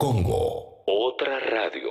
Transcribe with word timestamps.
Congo, 0.00 0.82
otra 0.86 1.38
radio. 1.40 1.90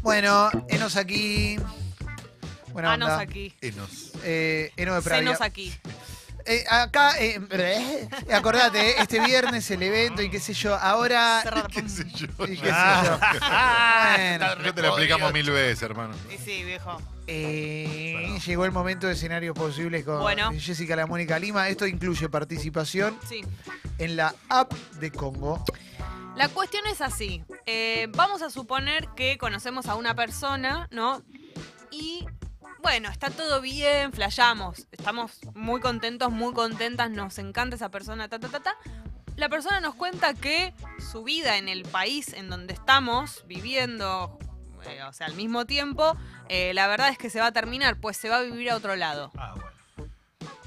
Bueno, 0.00 0.48
enos 0.68 0.94
aquí. 0.94 1.56
Buena 2.72 2.94
onda. 2.94 3.18
aquí. 3.18 3.52
Enos. 3.60 4.12
Eh, 4.22 4.70
Eno 4.76 4.94
de 4.94 5.02
Pravia. 5.02 5.24
Senos 5.24 5.40
aquí. 5.40 5.74
Eh, 6.48 6.64
acá, 6.70 7.12
eh, 7.18 7.40
acordate, 8.32 8.90
eh, 8.90 8.94
este 8.98 9.20
viernes 9.20 9.70
el 9.70 9.82
evento 9.82 10.22
y 10.22 10.30
qué 10.30 10.38
sé 10.40 10.52
yo. 10.54 10.74
Ahora. 10.76 11.40
Cerrar. 11.42 11.66
¿Qué 11.68 11.88
sé 11.88 12.04
yo? 12.14 12.26
y 12.46 12.56
qué 12.56 12.66
sé 12.66 13.02
yo. 13.04 13.18
Bueno, 14.16 14.62
Ya 14.64 14.72
te 14.74 14.82
lo 14.82 14.88
explicamos 14.88 15.32
mil 15.32 15.50
veces, 15.50 15.82
hermano. 15.82 16.14
Y 16.32 16.38
sí, 16.38 16.62
viejo. 16.64 17.00
eh, 17.26 18.38
llegó 18.46 18.64
el 18.64 18.72
momento 18.72 19.06
de 19.06 19.14
escenarios 19.14 19.54
posibles 19.56 20.04
con 20.04 20.20
Bueno. 20.20 20.52
Jessica 20.58 20.94
La 20.96 21.06
Mónica 21.06 21.38
Lima. 21.38 21.68
Esto 21.68 21.86
incluye 21.86 22.28
participación 22.28 23.18
Sí. 23.28 23.42
en 23.98 24.16
la 24.16 24.34
app 24.48 24.72
de 25.00 25.10
Congo. 25.10 25.64
La 26.36 26.48
cuestión 26.48 26.86
es 26.86 27.00
así. 27.00 27.42
Eh, 27.64 28.08
vamos 28.10 28.42
a 28.42 28.50
suponer 28.50 29.08
que 29.16 29.38
conocemos 29.38 29.86
a 29.86 29.94
una 29.96 30.14
persona, 30.14 30.86
¿no? 30.90 31.22
Y 31.90 32.26
bueno, 32.86 33.08
está 33.10 33.30
todo 33.30 33.60
bien, 33.60 34.12
flayamos. 34.12 34.86
Estamos 34.92 35.32
muy 35.54 35.80
contentos, 35.80 36.30
muy 36.30 36.54
contentas, 36.54 37.10
nos 37.10 37.36
encanta 37.38 37.74
esa 37.74 37.88
persona, 37.88 38.28
ta, 38.28 38.38
ta, 38.38 38.46
ta, 38.48 38.60
ta. 38.60 38.76
La 39.34 39.48
persona 39.48 39.80
nos 39.80 39.96
cuenta 39.96 40.34
que 40.34 40.72
su 41.10 41.24
vida 41.24 41.56
en 41.58 41.68
el 41.68 41.82
país 41.82 42.32
en 42.32 42.48
donde 42.48 42.74
estamos 42.74 43.42
viviendo, 43.48 44.38
eh, 44.84 45.02
o 45.02 45.12
sea, 45.12 45.26
al 45.26 45.34
mismo 45.34 45.64
tiempo, 45.66 46.16
eh, 46.48 46.74
la 46.74 46.86
verdad 46.86 47.08
es 47.08 47.18
que 47.18 47.28
se 47.28 47.40
va 47.40 47.46
a 47.48 47.52
terminar, 47.52 47.96
pues 48.00 48.16
se 48.18 48.28
va 48.28 48.36
a 48.36 48.42
vivir 48.42 48.70
a 48.70 48.76
otro 48.76 48.94
lado. 48.94 49.32
Ah, 49.36 49.54
bueno. 49.56 50.12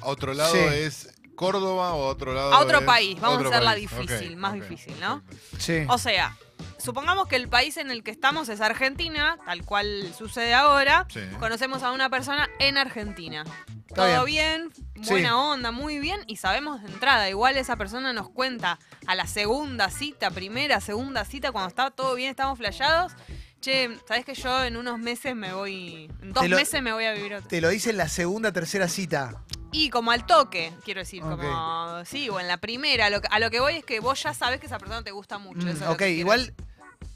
¿A 0.02 0.08
otro 0.10 0.34
lado 0.34 0.52
Sí. 0.52 0.60
es 0.60 1.16
Córdoba 1.36 1.94
o 1.94 2.04
a 2.04 2.08
otro 2.10 2.34
lado 2.34 2.52
A 2.54 2.60
otro 2.60 2.80
es 2.80 2.84
país, 2.86 3.18
vamos 3.22 3.46
a 3.46 3.48
hacerla 3.48 3.72
país? 3.76 3.90
difícil, 3.90 4.36
más 4.36 4.56
difícil, 4.56 5.00
¿no? 5.00 5.24
perfecto. 5.24 5.58
Sí. 5.58 5.86
O 5.88 5.98
sea, 5.98 6.36
supongamos 6.80 7.28
que 7.28 7.36
el 7.36 7.48
país 7.50 7.78
en 7.78 7.92
el 7.92 8.04
que 8.04 8.12
estamos 8.12 8.50
es 8.50 8.62
Argentina, 8.62 9.38
tal 9.46 9.64
cual 9.64 10.14
sucede 10.18 10.54
ahora. 10.54 11.06
Sí. 11.10 11.22
Conocemos 11.40 11.84
a 11.84 11.92
una 11.92 12.10
persona 12.10 12.50
en 12.60 12.78
Argentina. 12.78 13.44
Está 13.88 13.96
Todo 14.14 14.26
bien, 14.26 14.70
buena 15.08 15.36
onda, 15.40 15.72
muy 15.72 15.98
bien, 16.00 16.22
y 16.28 16.36
sabemos 16.38 16.82
de 16.84 16.90
entrada. 16.90 17.28
Igual 17.30 17.58
esa 17.58 17.76
persona 17.76 18.14
nos 18.14 18.30
cuenta 18.30 18.78
a 19.08 19.16
la 19.16 19.26
segunda 19.26 19.90
cita, 19.90 20.30
primera, 20.30 20.80
segunda 20.80 21.26
cita, 21.26 21.52
cuando 21.52 21.70
está 21.70 21.90
todo 21.92 22.16
bien, 22.16 22.30
estamos 22.30 22.58
flasheados. 22.58 23.14
Che, 23.62 23.90
¿sabés 24.08 24.24
que 24.24 24.36
yo 24.36 24.64
en 24.64 24.78
unos 24.78 25.00
meses 25.00 25.36
me 25.36 25.54
voy. 25.54 26.10
En 26.22 26.32
dos 26.32 26.48
lo- 26.48 26.56
meses 26.56 26.82
me 26.82 26.94
voy 26.94 27.06
a 27.06 27.14
vivir 27.14 27.34
otro. 27.34 27.50
Te 27.50 27.60
lo 27.60 27.68
dice 27.70 27.90
en 27.90 27.98
la 27.98 28.08
segunda, 28.08 28.54
tercera 28.54 28.88
cita. 28.88 29.44
Y 29.72 29.90
como 29.90 30.12
al 30.12 30.26
toque, 30.26 30.72
quiero 30.86 31.02
decir, 31.02 31.22
como. 31.22 32.06
Sí, 32.06 32.30
o 32.30 32.40
en 32.40 32.48
la 32.48 32.58
primera. 32.58 33.10
Lo 33.10 33.20
a 33.30 33.40
lo 33.40 33.50
que 33.52 33.60
voy 33.60 33.76
es 33.76 33.84
que 33.86 34.00
vos 34.00 34.22
ya 34.24 34.34
sabés 34.34 34.60
que 34.62 34.68
esa 34.68 34.78
persona 34.80 35.04
te 35.04 35.12
gusta 35.12 35.40
mucho. 35.40 35.66
Mm, 35.68 35.70
eso 35.72 35.92
ok, 35.92 36.02
igual. 36.04 36.54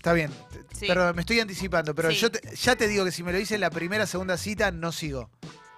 Está 0.04 0.12
bien. 0.12 0.34
Sí. 0.78 0.86
Perdón, 0.86 1.16
me 1.16 1.22
estoy 1.22 1.40
anticipando, 1.40 1.96
pero 1.96 2.12
Sí. 2.12 2.18
yo 2.18 2.30
te- 2.30 2.54
ya 2.58 2.76
te 2.76 2.90
digo 2.90 3.06
que 3.06 3.12
si 3.14 3.23
me 3.23 3.32
lo 3.32 3.38
dice 3.38 3.56
en 3.56 3.62
la 3.62 3.70
primera, 3.70 4.06
segunda 4.06 4.36
cita, 4.36 4.70
no 4.70 4.92
sigo. 4.92 5.30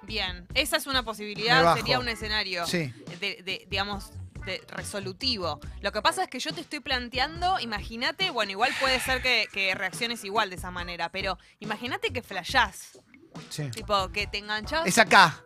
Bien, 0.02 0.48
esa 0.56 0.78
es 0.78 0.88
una 0.88 1.04
posibilidad, 1.04 1.76
sería 1.76 2.00
un 2.00 2.08
escenario, 2.10 2.66
Sí. 2.66 2.92
de, 3.20 3.44
de- 3.44 3.68
digamos, 3.70 4.14
de 4.48 4.64
resolutivo. 4.70 5.60
Lo 5.82 5.92
que 5.92 6.02
pasa 6.02 6.24
es 6.24 6.30
que 6.32 6.40
yo 6.40 6.52
te 6.56 6.62
estoy 6.62 6.80
planteando, 6.80 7.60
imagínate, 7.60 8.32
bueno, 8.32 8.52
igual 8.52 8.72
puede 8.80 9.00
ser 9.00 9.22
que, 9.22 9.48
que 9.54 9.76
reacciones 9.76 10.24
igual 10.24 10.50
de 10.50 10.56
esa 10.56 10.72
manera, 10.72 11.10
pero 11.10 11.38
imagínate 11.60 12.10
que 12.12 12.24
flashás, 12.24 12.98
sí. 13.52 13.70
tipo, 13.70 14.10
que 14.12 14.26
te 14.26 14.40
enganchás, 14.40 14.88
Es 14.88 14.98
acá. 14.98 15.40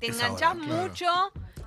te 0.00 0.08
es 0.08 0.16
enganchás 0.16 0.54
ahora, 0.54 0.64
claro. 0.66 0.82
mucho 0.88 1.06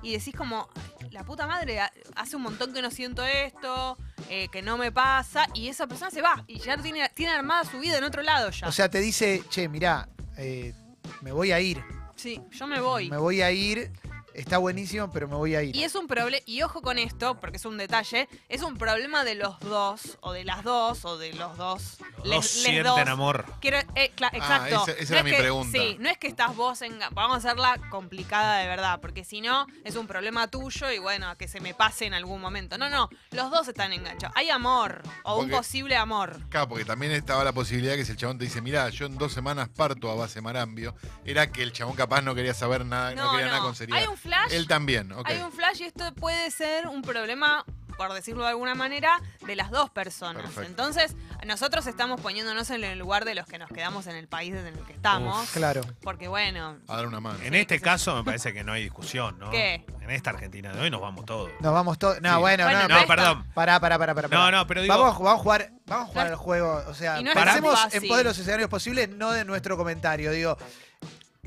y 0.02 0.12
decís 0.12 0.34
como, 0.36 0.68
la 1.12 1.24
puta 1.24 1.46
madre, 1.46 1.80
ha- 1.80 1.92
hace 2.16 2.36
un 2.36 2.42
montón 2.42 2.72
que 2.72 2.82
no 2.82 2.90
siento 2.90 3.24
esto, 3.24 3.96
eh, 4.28 4.48
que 4.50 4.62
no 4.62 4.76
me 4.78 4.90
pasa, 4.92 5.46
y 5.54 5.68
esa 5.68 5.86
persona 5.86 6.10
se 6.10 6.22
va, 6.22 6.42
y 6.46 6.58
ya 6.58 6.76
tiene, 6.78 7.08
tiene 7.14 7.32
armada 7.32 7.64
su 7.64 7.78
vida 7.78 7.98
en 7.98 8.04
otro 8.04 8.22
lado 8.22 8.50
ya. 8.50 8.66
O 8.68 8.72
sea, 8.72 8.88
te 8.90 8.98
dice, 9.00 9.42
che, 9.50 9.68
mirá, 9.68 10.08
eh, 10.36 10.74
me 11.20 11.32
voy 11.32 11.52
a 11.52 11.60
ir. 11.60 11.82
sí, 12.16 12.40
yo 12.50 12.66
me 12.66 12.80
voy. 12.80 13.10
Me 13.10 13.16
voy 13.18 13.42
a 13.42 13.50
ir. 13.52 13.90
Está 14.34 14.58
buenísimo, 14.58 15.10
pero 15.10 15.28
me 15.28 15.34
voy 15.36 15.54
a 15.54 15.62
ir. 15.62 15.74
Y 15.76 15.84
es 15.84 15.94
un 15.94 16.06
problema, 16.06 16.42
y 16.46 16.62
ojo 16.62 16.80
con 16.82 16.98
esto, 16.98 17.38
porque 17.40 17.56
es 17.58 17.64
un 17.64 17.76
detalle, 17.76 18.28
es 18.48 18.62
un 18.62 18.76
problema 18.76 19.24
de 19.24 19.34
los 19.34 19.58
dos, 19.60 20.18
o 20.20 20.32
de 20.32 20.44
las 20.44 20.64
dos, 20.64 21.04
o 21.04 21.18
de 21.18 21.32
los 21.34 21.56
dos. 21.56 21.98
Los 22.18 22.26
les- 22.26 22.36
dos 22.36 22.46
sienten 22.46 22.84
dos. 22.84 23.08
amor. 23.08 23.44
Quiero, 23.60 23.78
eh, 23.94 24.10
cla- 24.16 24.30
exacto. 24.32 24.82
esa- 24.86 24.92
esa 24.92 25.14
No 25.14 25.18
era 25.18 25.18
es 25.18 25.24
mi 25.24 25.30
que- 25.32 25.36
pregunta. 25.38 25.78
Sí, 25.78 25.96
no 26.00 26.08
es 26.08 26.18
que 26.18 26.28
estás 26.28 26.56
vos 26.56 26.80
en. 26.82 26.98
Vamos 27.12 27.34
a 27.34 27.38
hacerla 27.38 27.78
complicada 27.90 28.58
de 28.58 28.66
verdad, 28.68 29.00
porque 29.00 29.24
si 29.24 29.40
no, 29.40 29.66
es 29.84 29.96
un 29.96 30.06
problema 30.06 30.48
tuyo 30.48 30.90
y 30.90 30.98
bueno, 30.98 31.36
que 31.36 31.48
se 31.48 31.60
me 31.60 31.74
pase 31.74 32.06
en 32.06 32.14
algún 32.14 32.40
momento. 32.40 32.78
No, 32.78 32.88
no, 32.88 33.08
los 33.32 33.50
dos 33.50 33.68
están 33.68 33.92
enganchados. 33.92 34.34
Hay 34.36 34.50
amor, 34.50 35.02
o 35.24 35.40
un 35.40 35.50
posible 35.50 35.96
amor. 35.96 36.38
Claro, 36.48 36.68
porque 36.68 36.84
también 36.84 37.12
estaba 37.12 37.44
la 37.44 37.52
posibilidad 37.52 37.94
que 37.96 38.04
si 38.04 38.12
el 38.12 38.18
chabón 38.18 38.38
te 38.38 38.44
dice, 38.44 38.60
mirá, 38.60 38.88
yo 38.88 39.06
en 39.06 39.18
dos 39.18 39.32
semanas 39.32 39.68
parto 39.68 40.10
a 40.10 40.14
base 40.14 40.40
marambio, 40.40 40.94
era 41.24 41.50
que 41.52 41.62
el 41.62 41.72
chabón 41.72 41.94
capaz 41.96 42.22
no 42.22 42.34
quería 42.34 42.54
saber 42.54 42.86
nada, 42.86 43.14
no, 43.14 43.24
No, 43.24 43.30
quería 43.32 43.46
no. 43.46 43.52
nada 43.52 43.62
con 43.64 43.74
seriedad. 43.74 44.00
Hay 44.00 44.06
un 44.06 44.16
flash. 44.22 44.52
Él 44.52 44.66
también, 44.68 45.12
ok. 45.12 45.28
Hay 45.28 45.38
un 45.42 45.52
flash 45.52 45.80
y 45.82 45.84
esto 45.84 46.14
puede 46.14 46.50
ser 46.50 46.86
un 46.88 47.02
problema, 47.02 47.64
por 47.96 48.12
decirlo 48.12 48.42
de 48.44 48.50
alguna 48.50 48.74
manera, 48.74 49.20
de 49.46 49.54
las 49.56 49.70
dos 49.70 49.90
personas. 49.90 50.42
Perfecto. 50.42 50.62
Entonces, 50.70 51.14
nosotros 51.46 51.86
estamos 51.86 52.20
poniéndonos 52.20 52.70
en 52.70 52.82
el 52.84 52.98
lugar 52.98 53.24
de 53.24 53.34
los 53.34 53.46
que 53.46 53.58
nos 53.58 53.68
quedamos 53.68 54.06
en 54.06 54.16
el 54.16 54.28
país 54.28 54.54
en 54.54 54.66
el 54.66 54.78
que 54.84 54.92
estamos. 54.92 55.50
Claro. 55.50 55.82
Porque 56.02 56.28
bueno, 56.28 56.78
A 56.88 56.96
dar 56.96 57.06
una 57.06 57.20
mano. 57.20 57.38
En 57.42 57.52
Sí, 57.52 57.58
este 57.58 57.80
caso 57.80 58.14
me 58.16 58.24
parece 58.24 58.52
que 58.52 58.64
no 58.64 58.72
hay 58.72 58.84
discusión, 58.84 59.38
¿no? 59.38 59.50
¿Qué? 59.50 59.84
En 60.00 60.10
esta 60.10 60.30
Argentina 60.30 60.72
de 60.72 60.80
hoy 60.80 60.90
nos 60.90 61.00
vamos 61.00 61.24
todos. 61.26 61.50
Nos 61.60 61.72
vamos 61.72 61.98
todos. 61.98 62.20
No, 62.22 62.34
Sí. 62.34 62.40
bueno, 62.40 62.64
Bueno, 62.64 62.88
no. 62.88 63.00
no 63.00 63.06
perdón. 63.06 63.44
Pará, 63.54 63.78
pará, 63.80 63.98
pará, 63.98 64.14
pará. 64.14 64.28
No, 64.28 64.36
pará. 64.36 64.50
no, 64.58 64.66
pero 64.66 64.82
digo- 64.82 64.94
Vamos, 64.96 65.18
vamos 65.18 65.40
a 65.40 65.42
jugar, 65.42 65.72
vamos 65.86 66.04
a 66.08 66.12
jugar 66.12 66.26
No. 66.26 66.32
al 66.32 66.38
juego. 66.38 66.82
O 66.88 66.94
sea, 66.94 67.20
Y 67.20 67.24
no 67.24 67.32
pensemos 67.34 67.78
en 67.94 68.08
pos 68.08 68.16
de 68.18 68.24
los 68.24 68.38
escenarios 68.38 68.68
posibles, 68.70 69.08
no 69.10 69.30
de 69.32 69.44
nuestro 69.44 69.76
comentario. 69.76 70.30
Digo, 70.32 70.56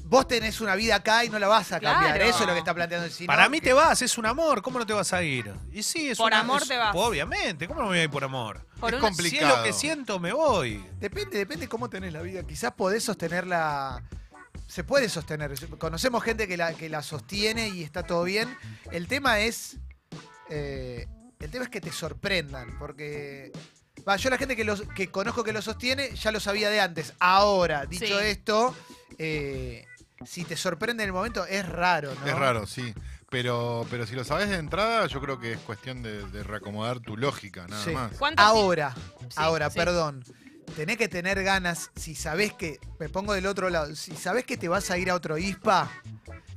vos 0.08 0.28
tenés 0.28 0.62
una 0.62 0.76
vida 0.76 0.96
acá 0.96 1.26
y 1.26 1.30
no 1.30 1.40
la 1.40 1.48
vas 1.48 1.72
a 1.72 1.80
cambiar. 1.80 2.16
Claro. 2.16 2.30
Eso 2.30 2.40
es 2.42 2.48
lo 2.48 2.54
que 2.54 2.60
está 2.60 2.74
planteando 2.74 3.06
el 3.06 3.12
cine. 3.12 3.28
Para 3.28 3.50
mí 3.50 3.60
te 3.60 3.74
vas, 3.74 4.02
es 4.02 4.18
un 4.18 4.26
amor, 4.26 4.62
¿cómo 4.62 4.80
no 4.80 4.86
te 4.86 4.94
vas 4.94 5.12
a 5.14 5.24
ir? 5.24 5.52
Y 5.72 5.84
sí, 5.84 6.10
es 6.10 6.18
Por 6.18 6.28
una- 6.28 6.40
amor 6.42 6.62
es- 6.62 6.68
te 6.68 6.78
vas. 6.78 6.96
Obviamente, 6.96 7.68
¿cómo 7.68 7.80
no 7.82 7.88
me 7.88 7.92
voy 7.94 8.00
a 8.00 8.04
ir 8.04 8.10
por 8.10 8.24
amor? 8.24 8.66
por 8.80 8.94
es 8.94 9.00
una- 9.00 9.10
compli- 9.10 9.16
Si 9.16 9.26
es 9.28 9.32
Complicado. 9.34 9.58
lo 9.58 9.64
que 9.64 9.74
siento, 9.74 10.20
me 10.20 10.32
voy. 10.34 10.86
Depende, 11.00 11.38
depende 11.38 11.68
cómo 11.68 11.90
tenés 11.90 12.14
la 12.14 12.22
vida. 12.22 12.44
Quizás 12.44 12.72
podés 12.74 13.04
sostenerla. 13.04 14.04
Se 14.68 14.84
puede 14.84 15.10
sostener. 15.10 15.54
Conocemos 15.78 16.24
gente 16.24 16.48
que 16.48 16.58
la, 16.58 16.74
que 16.74 16.90
la 16.90 17.02
sostiene 17.04 17.70
y 17.70 17.84
está 17.84 18.04
todo 18.04 18.24
bien. 18.24 18.56
El 18.92 19.08
tema 19.08 19.40
es. 19.40 19.78
eh, 20.50 21.08
el 21.40 21.50
tema 21.52 21.66
es 21.66 21.70
que 21.72 21.82
te 21.82 21.92
sorprendan. 21.92 22.78
Porque. 22.80 23.52
Va, 24.08 24.18
yo 24.18 24.30
la 24.30 24.38
gente 24.38 24.56
que, 24.56 24.64
los, 24.64 24.82
que 24.96 25.10
conozco 25.10 25.44
que 25.44 25.52
lo 25.54 25.62
sostiene 25.62 26.14
ya 26.16 26.32
lo 26.32 26.40
sabía 26.40 26.70
de 26.70 26.80
antes. 26.82 27.14
Ahora, 27.20 27.86
dicho 27.86 28.06
Sí. 28.20 28.26
esto, 28.26 28.76
eh, 29.18 29.86
si 30.24 30.44
te 30.44 30.56
sorprende 30.56 31.04
en 31.04 31.10
el 31.10 31.14
momento, 31.14 31.46
es 31.46 31.68
raro, 31.68 32.14
¿no? 32.16 32.26
Es 32.28 32.36
raro, 32.36 32.66
sí. 32.66 32.94
Pero, 33.30 33.86
pero 33.90 34.06
si 34.06 34.16
lo 34.16 34.24
sabes 34.24 34.50
de 34.50 34.56
entrada, 34.56 35.08
yo 35.08 35.20
creo 35.20 35.40
que 35.40 35.54
es 35.54 35.60
cuestión 35.60 36.02
de, 36.04 36.26
de 36.30 36.44
reacomodar 36.44 37.00
tu 37.00 37.18
lógica, 37.18 37.68
nada 37.68 37.84
Sí. 37.84 37.92
más. 37.92 38.14
¿Cuánto 38.18 38.42
Ahora, 38.42 38.94
Sí, 39.22 39.36
ahora, 39.38 39.70
sí. 39.70 39.78
perdón. 39.80 40.24
Tenés 40.76 40.98
que 40.98 41.08
tener 41.08 41.44
ganas, 41.44 41.92
si 41.96 42.16
sabés 42.16 42.54
que, 42.54 42.80
me 43.00 43.08
pongo 43.10 43.34
del 43.34 43.46
otro 43.46 43.70
lado, 43.70 43.96
si 43.96 44.16
sabés 44.16 44.46
que 44.46 44.58
te 44.58 44.68
vas 44.68 44.90
a 44.92 44.98
ir 44.98 45.10
a 45.10 45.16
otro 45.16 45.38
ISPA, 45.38 45.90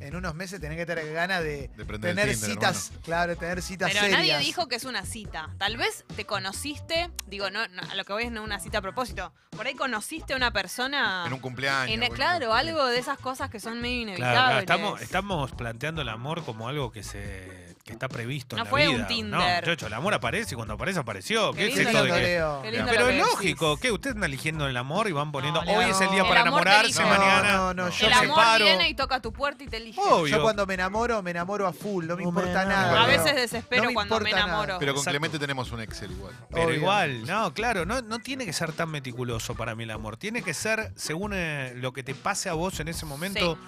en 0.00 0.14
unos 0.16 0.34
meses 0.34 0.60
tenés 0.60 0.76
que 0.78 0.86
tener 0.86 1.12
ganas 1.12 1.42
de, 1.42 1.68
tener 1.76 2.00
Tinder, 2.00 2.34
citas, 2.36 2.92
claro, 3.02 3.36
tener 3.36 3.60
citas 3.62 3.90
Pero 3.90 4.00
serias. 4.04 4.18
nadie 4.20 4.38
dijo 4.38 4.68
que 4.68 4.76
es 4.76 4.84
una 4.84 5.04
cita. 5.04 5.48
Tal 5.58 5.76
vez 5.76 6.04
te 6.16 6.24
conociste, 6.24 7.10
digo, 7.26 7.50
no, 7.50 7.66
no, 7.68 7.82
a 7.90 7.94
lo 7.94 8.04
que 8.04 8.12
voy 8.12 8.24
es 8.24 8.30
no 8.32 8.42
una 8.44 8.60
cita 8.60 8.78
a 8.78 8.82
propósito. 8.82 9.32
Por 9.50 9.66
ahí 9.66 9.74
conociste 9.74 10.34
a 10.34 10.36
una 10.36 10.52
persona. 10.52 11.24
En 11.26 11.32
un 11.32 11.40
cumpleaños. 11.40 11.92
en- 11.92 12.00
bueno, 12.00 12.14
claro, 12.14 12.54
algo 12.54 12.86
de 12.86 12.98
esas 12.98 13.18
cosas 13.18 13.50
que 13.50 13.58
son 13.60 13.80
medio 13.80 14.14
Claro, 14.14 14.16
claro, 14.16 14.52
inevitables. 14.52 14.62
estamos, 14.62 15.02
estamos 15.02 15.52
planteando 15.52 16.02
el 16.02 16.08
amor 16.08 16.44
como 16.44 16.68
algo 16.68 16.92
que 16.92 17.02
se 17.02 17.67
que 17.88 17.94
está 17.94 18.08
previsto 18.08 18.54
No 18.54 18.62
en 18.62 18.64
la 18.66 18.70
fue 18.70 18.88
un 18.88 18.96
vida. 18.96 19.06
Tinder. 19.08 19.66
No, 19.66 19.72
chocho, 19.72 19.86
el 19.86 19.94
amor 19.94 20.12
aparece 20.14 20.54
y 20.54 20.56
cuando 20.56 20.74
aparece 20.74 20.98
apareció. 21.00 21.52
Qué 21.52 21.68
¿Qué 21.68 21.72
es 21.72 21.78
esto 21.86 22.04
Qué 22.04 22.12
de 22.12 22.20
que-. 22.20 22.70
Qué 22.70 22.84
Pero 22.86 23.08
es 23.08 23.16
lógico, 23.18 23.70
decís. 23.70 23.80
que 23.82 23.90
ustedes 23.92 24.14
están 24.16 24.24
eligiendo 24.24 24.66
el 24.68 24.76
amor 24.76 25.08
y 25.08 25.12
van 25.12 25.32
poniendo, 25.32 25.64
No, 25.64 25.70
hoy 25.72 25.86
no. 25.86 25.90
es 25.90 26.00
el 26.00 26.10
día 26.10 26.20
El 26.22 26.28
para 26.28 26.42
te 26.42 26.48
enamorarse, 26.48 27.02
mañana. 27.04 27.52
No, 27.56 27.74
no, 27.74 27.88
yo 27.90 28.06
el 28.06 28.12
me 28.12 28.18
amor 28.18 28.28
separo. 28.36 28.64
viene 28.66 28.88
y 28.90 28.94
toca 28.94 29.20
tu 29.20 29.32
puerta 29.32 29.64
y 29.64 29.68
te 29.68 29.78
elige. 29.78 30.00
Obvio. 30.00 30.36
Yo 30.36 30.42
cuando 30.42 30.66
me 30.66 30.74
enamoro, 30.74 31.22
me 31.22 31.30
enamoro 31.30 31.66
a 31.66 31.72
full, 31.72 32.06
no 32.06 32.16
me 32.16 32.24
importa 32.24 32.62
enamoro. 32.62 32.68
nada. 32.92 33.04
A 33.04 33.06
veces 33.06 33.34
desespero 33.34 33.84
me 33.84 33.94
cuando 33.94 34.20
me 34.20 34.28
importa 34.28 34.36
nada. 34.46 34.48
enamoro. 34.58 34.78
Pero 34.78 34.92
con 34.92 35.00
Exacto. 35.00 35.10
Clemente 35.12 35.38
tenemos 35.38 35.72
un 35.72 35.80
Excel 35.80 36.10
igual. 36.12 36.34
Pero 36.50 36.66
Obvio. 36.66 36.76
igual, 36.76 37.26
no, 37.26 37.54
claro, 37.54 37.86
no, 37.86 38.02
no 38.02 38.18
tiene 38.18 38.44
que 38.44 38.52
ser 38.52 38.72
tan 38.72 38.90
meticuloso 38.90 39.54
para 39.54 39.74
mí 39.74 39.84
el 39.84 39.90
amor. 39.90 40.18
Tiene 40.18 40.42
que 40.42 40.52
ser 40.52 40.92
según 40.96 41.32
eh, 41.34 41.72
lo 41.76 41.92
que 41.92 42.02
te 42.02 42.14
pase 42.14 42.48
a 42.50 42.52
vos 42.52 42.78
en 42.80 42.88
ese 42.88 43.06
momento. 43.06 43.58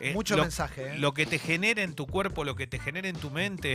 eh, 0.00 0.12
Mucho 0.14 0.34
lo, 0.36 0.42
mensaje, 0.42 0.94
¿eh? 0.94 0.98
Lo 0.98 1.12
que 1.14 1.26
te 1.26 1.38
genere 1.38 1.82
en 1.82 1.94
tu 1.94 2.06
cuerpo, 2.06 2.42
lo 2.44 2.56
que 2.56 2.66
te 2.66 2.78
genere 2.78 3.08
en 3.10 3.16
tu 3.16 3.30
mente, 3.30 3.69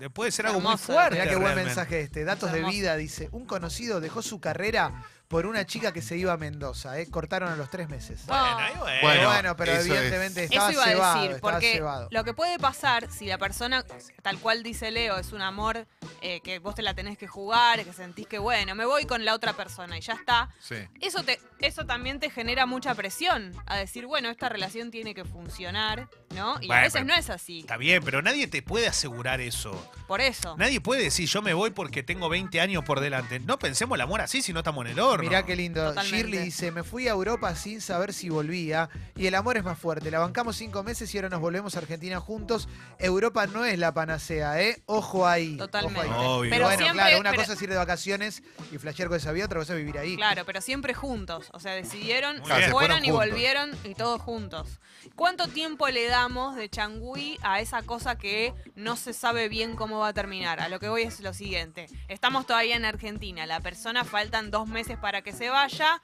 eh, 0.00 0.10
puede 0.12 0.30
ser 0.30 0.46
algo 0.46 0.60
muy 0.60 0.72
Hermoso. 0.72 0.92
fuerte. 0.92 1.14
Mirá 1.16 1.24
qué 1.24 1.36
buen 1.36 1.44
realmente. 1.46 1.66
mensaje 1.68 2.00
este. 2.00 2.24
Datos 2.24 2.50
de 2.52 2.58
Hermoso. 2.58 2.74
vida, 2.76 2.96
dice. 2.96 3.28
Un 3.32 3.46
conocido 3.46 4.00
dejó 4.00 4.22
su 4.22 4.40
carrera 4.40 5.04
por 5.28 5.46
una 5.46 5.64
chica 5.66 5.92
que 5.92 6.02
se 6.02 6.16
iba 6.16 6.32
a 6.32 6.36
Mendoza, 6.36 6.98
¿eh? 7.00 7.10
Cortaron 7.10 7.50
a 7.50 7.56
los 7.56 7.70
tres 7.70 7.88
meses. 7.88 8.24
Bueno, 8.26 8.42
ahí 8.58 8.72
bueno. 8.78 8.84
Pero 8.84 9.02
Bueno, 9.02 9.28
bueno, 9.28 9.56
pero 9.56 9.72
eso 9.72 9.80
es- 9.80 9.86
evidentemente 9.90 10.44
estaba 10.44 10.70
Eso 10.70 10.80
iba 10.80 10.84
cebado, 10.84 11.04
a 11.04 11.14
decir, 11.22 11.30
estaba 11.36 11.52
porque 11.52 11.72
cebado. 11.72 12.08
lo 12.10 12.24
que 12.24 12.34
puede 12.34 12.58
pasar 12.58 13.10
si 13.10 13.26
la 13.26 13.38
persona, 13.38 13.84
tal 14.22 14.38
cual 14.38 14.62
dice 14.62 14.90
Leo, 14.90 15.18
es 15.18 15.32
un 15.32 15.42
amor 15.42 15.86
eh, 16.20 16.40
que 16.42 16.58
vos 16.58 16.74
te 16.74 16.82
la 16.82 16.94
tenés 16.94 17.18
que 17.18 17.26
jugar, 17.26 17.84
que 17.84 17.92
sentís 17.92 18.26
que, 18.26 18.38
bueno, 18.38 18.74
me 18.74 18.84
voy 18.86 19.04
con 19.06 19.24
la 19.24 19.34
otra 19.34 19.52
persona 19.54 19.98
y 19.98 20.00
ya 20.00 20.14
está, 20.14 20.48
Sí. 20.60 20.76
eso, 21.00 21.22
te, 21.22 21.38
eso 21.60 21.84
también 21.84 22.18
te 22.20 22.30
genera 22.30 22.64
mucha 22.66 22.94
presión 22.94 23.52
a 23.66 23.76
decir, 23.76 24.06
bueno, 24.06 24.30
esta 24.30 24.48
relación 24.48 24.90
tiene 24.90 25.14
que 25.14 25.24
funcionar, 25.24 26.08
¿no? 26.34 26.56
Y 26.62 26.66
Bueno, 26.68 26.74
a 26.80 26.82
veces 26.84 26.92
pero- 27.02 27.06
no 27.06 27.14
es 27.14 27.28
así, 27.30 27.60
Está 27.60 27.76
bien, 27.76 28.02
pero 28.04 28.22
nadie 28.22 28.46
te 28.46 28.62
puede 28.62 28.86
asegurar 28.86 29.40
eso. 29.40 29.90
por 30.06 30.20
eso. 30.20 30.56
Nadie 30.58 30.80
puede 30.80 31.02
decir 31.02 31.28
yo 31.28 31.42
me 31.42 31.52
voy 31.54 31.70
porque 31.70 32.02
tengo 32.02 32.28
20 32.28 32.60
años 32.60 32.84
por 32.84 33.00
delante. 33.00 33.40
No 33.40 33.58
pensemos 33.58 33.96
el 33.96 34.00
amor 34.02 34.20
así 34.20 34.40
si 34.42 34.52
no 34.52 34.60
estamos 34.60 34.84
en 34.86 34.92
el 34.92 34.98
Mirá 35.20 35.44
qué 35.44 35.56
lindo. 35.56 35.82
Totalmente. 35.88 36.16
Shirley 36.16 36.38
dice, 36.44 36.70
me 36.72 36.82
fui 36.82 37.08
a 37.08 37.12
Europa 37.12 37.54
sin 37.54 37.80
saber 37.80 38.12
si 38.12 38.28
volvía 38.28 38.88
y 39.16 39.26
el 39.26 39.34
amor 39.34 39.56
es 39.56 39.64
más 39.64 39.78
fuerte. 39.78 40.10
La 40.10 40.18
bancamos 40.18 40.56
cinco 40.56 40.82
meses 40.82 41.12
y 41.14 41.18
ahora 41.18 41.28
nos 41.28 41.40
volvemos 41.40 41.74
a 41.76 41.78
Argentina 41.78 42.20
juntos. 42.20 42.68
Europa 42.98 43.46
no 43.46 43.64
es 43.64 43.78
la 43.78 43.92
panacea, 43.92 44.60
¿eh? 44.62 44.82
Ojo 44.86 45.26
ahí. 45.26 45.56
Totalmente. 45.56 46.00
Ojo 46.08 46.20
ahí. 46.20 46.26
Obvio. 46.26 46.50
Pero 46.50 46.64
bueno, 46.66 46.78
siempre- 46.78 47.02
claro, 47.04 47.20
una 47.20 47.30
pero- 47.30 47.42
cosa 47.42 47.52
es 47.54 47.62
ir 47.62 47.70
de 47.70 47.76
vacaciones 47.76 48.42
y 48.72 48.78
flashear 48.78 49.08
con 49.08 49.16
esa 49.18 49.32
vida, 49.32 49.46
otra 49.46 49.60
cosa 49.60 49.72
es 49.74 49.78
vivir 49.78 49.98
ahí. 49.98 50.16
Claro, 50.16 50.44
pero 50.44 50.60
siempre 50.60 50.94
juntos. 50.94 51.48
O 51.52 51.60
sea, 51.60 51.72
decidieron, 51.72 52.36
se 52.36 52.42
fueron 52.42 52.70
fueron 52.70 53.04
y 53.04 53.10
volvieron 53.10 53.70
y 53.84 53.94
todos 53.94 54.20
juntos. 54.20 54.80
¿Cuánto 55.16 55.48
tiempo 55.48 55.88
le 55.88 56.06
damos 56.06 56.56
de 56.56 56.68
changüí 56.68 57.38
a 57.42 57.60
esa 57.60 57.82
cosa 57.82 58.16
que 58.16 58.54
no 58.74 58.96
se 58.96 59.12
sabe 59.12 59.48
bien 59.48 59.76
cómo 59.76 59.98
va 59.98 60.08
a 60.08 60.12
terminar? 60.14 60.60
A 60.60 60.68
lo 60.68 60.80
que 60.80 60.88
voy 60.88 61.02
es 61.02 61.20
lo 61.20 61.34
siguiente. 61.34 61.86
Estamos 62.08 62.46
todavía 62.46 62.76
en 62.76 62.84
Argentina. 62.84 63.44
La 63.46 63.60
persona 63.60 64.04
faltan 64.04 64.50
dos 64.50 64.66
meses 64.66 64.96
para 64.98 65.03
que 65.22 65.32
se 65.32 65.50
vaya. 65.50 66.00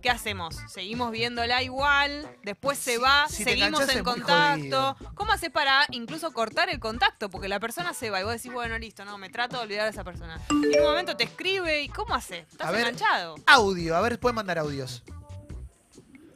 ¿Qué 0.00 0.10
hacemos? 0.10 0.54
¿Seguimos 0.68 1.10
viéndola 1.12 1.62
igual? 1.62 2.28
¿Después 2.42 2.78
se 2.78 2.96
Si- 2.96 3.00
va? 3.02 3.24
si 3.26 3.42
¿Seguimos 3.42 3.88
en 3.88 4.04
contacto? 4.04 4.96
¿Cómo 5.14 5.32
haces 5.32 5.48
para 5.50 5.86
incluso 5.92 6.30
cortar 6.34 6.68
el 6.68 6.78
contacto? 6.78 7.30
Porque 7.30 7.48
la 7.48 7.58
persona 7.58 7.94
se 7.94 8.10
va 8.10 8.20
y 8.20 8.24
vos 8.24 8.32
decís, 8.34 8.52
bueno, 8.52 8.78
listo, 8.78 9.06
no, 9.06 9.16
me 9.16 9.30
trato 9.30 9.56
de 9.56 9.62
olvidar 9.62 9.86
a 9.86 9.88
esa 9.88 10.04
persona. 10.04 10.38
Y 10.50 10.74
en 10.76 10.80
un 10.82 10.88
momento 10.88 11.16
te 11.16 11.24
escribe 11.24 11.80
y 11.82 11.88
¿cómo 11.88 12.14
haces? 12.14 12.46
Estás 12.50 12.68
A 12.68 12.70
ver. 12.70 12.80
enganchado. 12.80 13.36
Audio, 13.46 13.96
a 13.96 14.02
ver, 14.02 14.20
pueden 14.20 14.36
mandar 14.36 14.58
audios. 14.58 15.02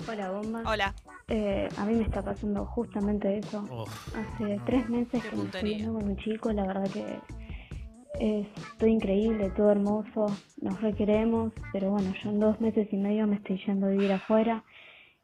Hola, 0.09 0.31
bomba. 0.31 0.63
Hola. 0.65 0.95
Eh, 1.29 1.69
a 1.77 1.85
mí 1.85 1.95
me 1.95 2.05
está 2.05 2.23
pasando 2.23 2.65
justamente 2.65 3.37
eso. 3.39 3.59
Uf. 3.71 4.17
Hace 4.17 4.59
tres 4.65 4.89
meses 4.89 5.23
Qué 5.23 5.29
que 5.29 5.37
me 5.37 5.43
estoy 5.45 5.61
puntería. 5.61 5.77
viendo 5.77 5.93
con 5.93 6.09
un 6.09 6.17
chico, 6.17 6.53
la 6.53 6.67
verdad 6.67 6.91
que 6.91 7.21
es 8.21 8.47
todo 8.79 8.89
increíble, 8.89 9.51
todo 9.57 9.71
hermoso, 9.71 10.27
nos 10.61 10.81
requeremos, 10.81 11.53
pero 11.73 11.91
bueno, 11.91 12.13
yo 12.23 12.31
en 12.31 12.41
dos 12.41 12.61
meses 12.61 12.89
y 12.93 12.97
medio 12.97 13.27
me 13.27 13.37
estoy 13.37 13.61
yendo 13.67 13.87
a 13.87 13.91
vivir 13.91 14.13
afuera 14.13 14.65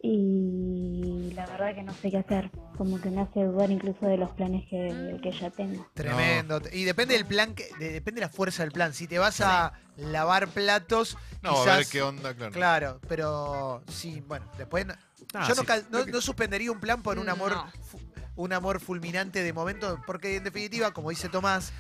y 0.07 1.33
la 1.35 1.47
verdad 1.47 1.75
que 1.75 1.83
no 1.83 1.93
sé 1.95 2.11
qué 2.11 2.19
hacer, 2.19 2.51
como 2.77 3.01
que 3.01 3.11
me 3.11 3.23
hace 3.23 3.43
dudar 3.43 3.71
incluso 3.71 4.07
de 4.07 4.19
los 4.19 4.31
planes 4.33 4.65
que, 4.69 5.19
que 5.23 5.33
ya 5.33 5.51
tengo. 5.51 5.87
Tremendo. 5.95 6.61
Y 6.73 6.85
depende 6.85 7.15
del 7.15 7.25
plan, 7.25 7.55
que, 7.55 7.69
de- 7.79 7.91
depende 7.93 8.21
de 8.21 8.27
la 8.27 8.33
fuerza 8.33 8.63
del 8.65 8.73
plan. 8.73 8.93
Si 8.93 9.07
te 9.09 9.19
vas 9.19 9.41
a 9.41 9.73
lavar 9.97 10.49
platos, 10.49 11.17
No, 11.43 11.51
a 11.51 11.53
quizás... 11.55 11.77
ver 11.79 11.87
qué 11.91 12.03
onda, 12.03 12.35
claro. 12.35 12.53
Claro, 12.53 13.01
pero 13.09 13.83
sí, 13.89 14.23
bueno, 14.27 14.45
después 14.59 14.87
no- 14.87 14.95
Ah, 15.33 15.47
yo 15.49 15.55
no, 15.55 15.63
sí. 15.63 15.87
no- 15.91 16.05
no 16.07 16.21
suspendería 16.21 16.71
un 16.71 16.81
plan 16.81 17.03
por 17.03 17.19
un 17.19 17.29
amor 17.29 17.53
No. 17.53 17.67
fu- 17.83 17.99
un 18.37 18.53
amor 18.53 18.81
fulminante 18.81 19.43
de 19.43 19.53
momento, 19.53 20.01
porque 20.07 20.37
en 20.37 20.45
definitiva, 20.45 20.93
como 20.93 21.11
dice 21.11 21.29
Tomás, 21.29 21.73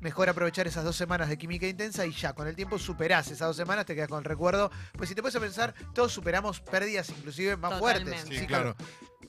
mejor 0.00 0.28
aprovechar 0.28 0.66
esas 0.66 0.84
dos 0.84 0.94
semanas 0.96 1.28
de 1.28 1.38
química 1.38 1.66
intensa 1.66 2.04
y 2.06 2.12
ya, 2.12 2.34
con 2.34 2.46
el 2.46 2.54
tiempo 2.54 2.78
superás 2.78 3.26
esas 3.30 3.48
dos 3.48 3.56
semanas, 3.56 3.86
te 3.86 3.94
quedas 3.94 4.08
con 4.08 4.18
el 4.18 4.24
recuerdo. 4.24 4.70
Pues 4.96 5.08
si 5.08 5.14
te 5.14 5.22
puedes 5.22 5.38
pensar, 5.40 5.74
todos 5.94 6.12
superamos 6.12 6.60
pérdidas 6.60 7.08
inclusive 7.10 7.56
más 7.56 7.78
Totalmente. 7.78 8.18
fuertes. 8.18 8.38
Sí, 8.40 8.46
claro. 8.46 8.76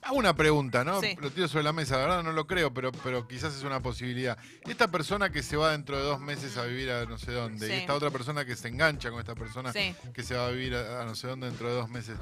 Hago 0.02 0.18
una 0.18 0.36
pregunta, 0.36 0.84
¿no? 0.84 1.00
Sí. 1.00 1.16
Lo 1.22 1.32
tiro 1.32 1.48
sobre 1.48 1.64
la 1.64 1.72
mesa, 1.72 1.96
la 1.96 2.02
verdad 2.04 2.24
no 2.24 2.34
lo 2.34 2.46
creo, 2.46 2.74
pero, 2.74 2.92
pero 2.92 3.26
quizás 3.26 3.56
es 3.56 3.64
una 3.64 3.80
posibilidad. 3.82 4.38
Esta 4.68 4.90
persona 4.90 5.30
que 5.30 5.42
se 5.42 5.56
va 5.56 5.72
dentro 5.72 5.96
de 5.96 6.04
dos 6.04 6.20
meses 6.20 6.58
a 6.58 6.66
vivir 6.66 6.92
a 6.92 7.06
no 7.06 7.18
sé 7.18 7.32
dónde, 7.32 7.68
Sí. 7.68 7.74
y 7.74 7.76
esta 7.78 7.94
otra 7.94 8.10
persona 8.12 8.44
que 8.44 8.58
se 8.58 8.68
engancha 8.68 9.12
con 9.12 9.20
esta 9.22 9.34
persona 9.36 9.72
Sí. 9.72 9.96
que 10.14 10.24
se 10.24 10.36
va 10.36 10.48
a 10.48 10.50
vivir 10.50 10.76
a, 10.76 11.02
a 11.02 11.06
no 11.06 11.16
sé 11.16 11.28
dónde 11.28 11.48
dentro 11.48 11.70
de 11.70 11.76
dos 11.76 11.90
meses. 11.90 12.18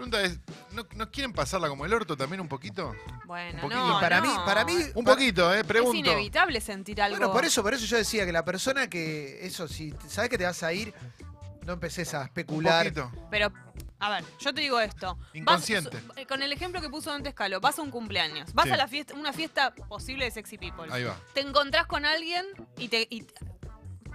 La 0.00 0.06
pregunta 0.06 0.22
es, 0.22 0.38
¿no, 0.72 0.86
no 0.96 1.10
quieren 1.10 1.32
pasarla 1.34 1.68
como 1.68 1.84
el 1.84 1.92
orto 1.92 2.16
también 2.16 2.40
un 2.40 2.48
poquito? 2.48 2.94
Bueno, 3.26 3.56
Un 3.56 3.60
poquito. 3.60 3.86
no, 3.86 3.98
Y 3.98 4.00
para 4.00 4.20
no. 4.20 4.26
mí, 4.26 4.32
para 4.46 4.64
mí, 4.64 4.74
Un 4.94 5.04
poquito, 5.04 5.52
¿eh? 5.54 5.60
es 5.60 5.66
Pregunto. 5.66 5.94
inevitable 5.98 6.58
sentir 6.62 7.02
algo. 7.02 7.18
Bueno, 7.18 7.30
por 7.32 7.44
eso, 7.44 7.62
por 7.62 7.74
eso 7.74 7.84
yo 7.84 7.98
decía 7.98 8.24
que 8.24 8.32
la 8.32 8.42
persona 8.44 8.88
que, 8.88 9.44
eso, 9.46 9.68
si 9.68 9.92
sabes 10.08 10.30
que 10.30 10.38
te 10.38 10.44
vas 10.44 10.62
a 10.62 10.72
ir, 10.72 10.94
no 11.66 11.74
empeces 11.74 12.14
a 12.14 12.20
Un 12.20 12.24
especular. 12.24 12.82
poquito. 12.84 13.12
Pero, 13.30 13.52
a 13.98 14.08
ver, 14.10 14.24
yo 14.38 14.54
te 14.54 14.62
digo 14.62 14.80
esto. 14.80 15.16
Vas- 15.16 15.28
Inconsciente. 15.34 15.98
eh, 16.16 16.24
con 16.24 16.42
el 16.42 16.50
ejemplo 16.50 16.80
que 16.80 16.88
puso 16.88 17.12
antes 17.12 17.34
Calo, 17.34 17.60
vas 17.60 17.78
a 17.78 17.82
un 17.82 17.90
cumpleaños, 17.90 18.54
vas 18.54 18.64
Sí. 18.66 18.72
a 18.72 18.76
la 18.78 18.88
fiesta, 18.88 19.12
una 19.14 19.34
fiesta 19.34 19.74
posible 19.74 20.24
de 20.24 20.30
Sexy 20.30 20.56
People. 20.56 20.90
Ahí 20.90 21.04
va. 21.04 21.14
Te 21.34 21.40
encontrás 21.42 21.86
con 21.86 22.06
alguien 22.06 22.46
y 22.78 22.88
te, 22.88 23.06
y, 23.10 23.26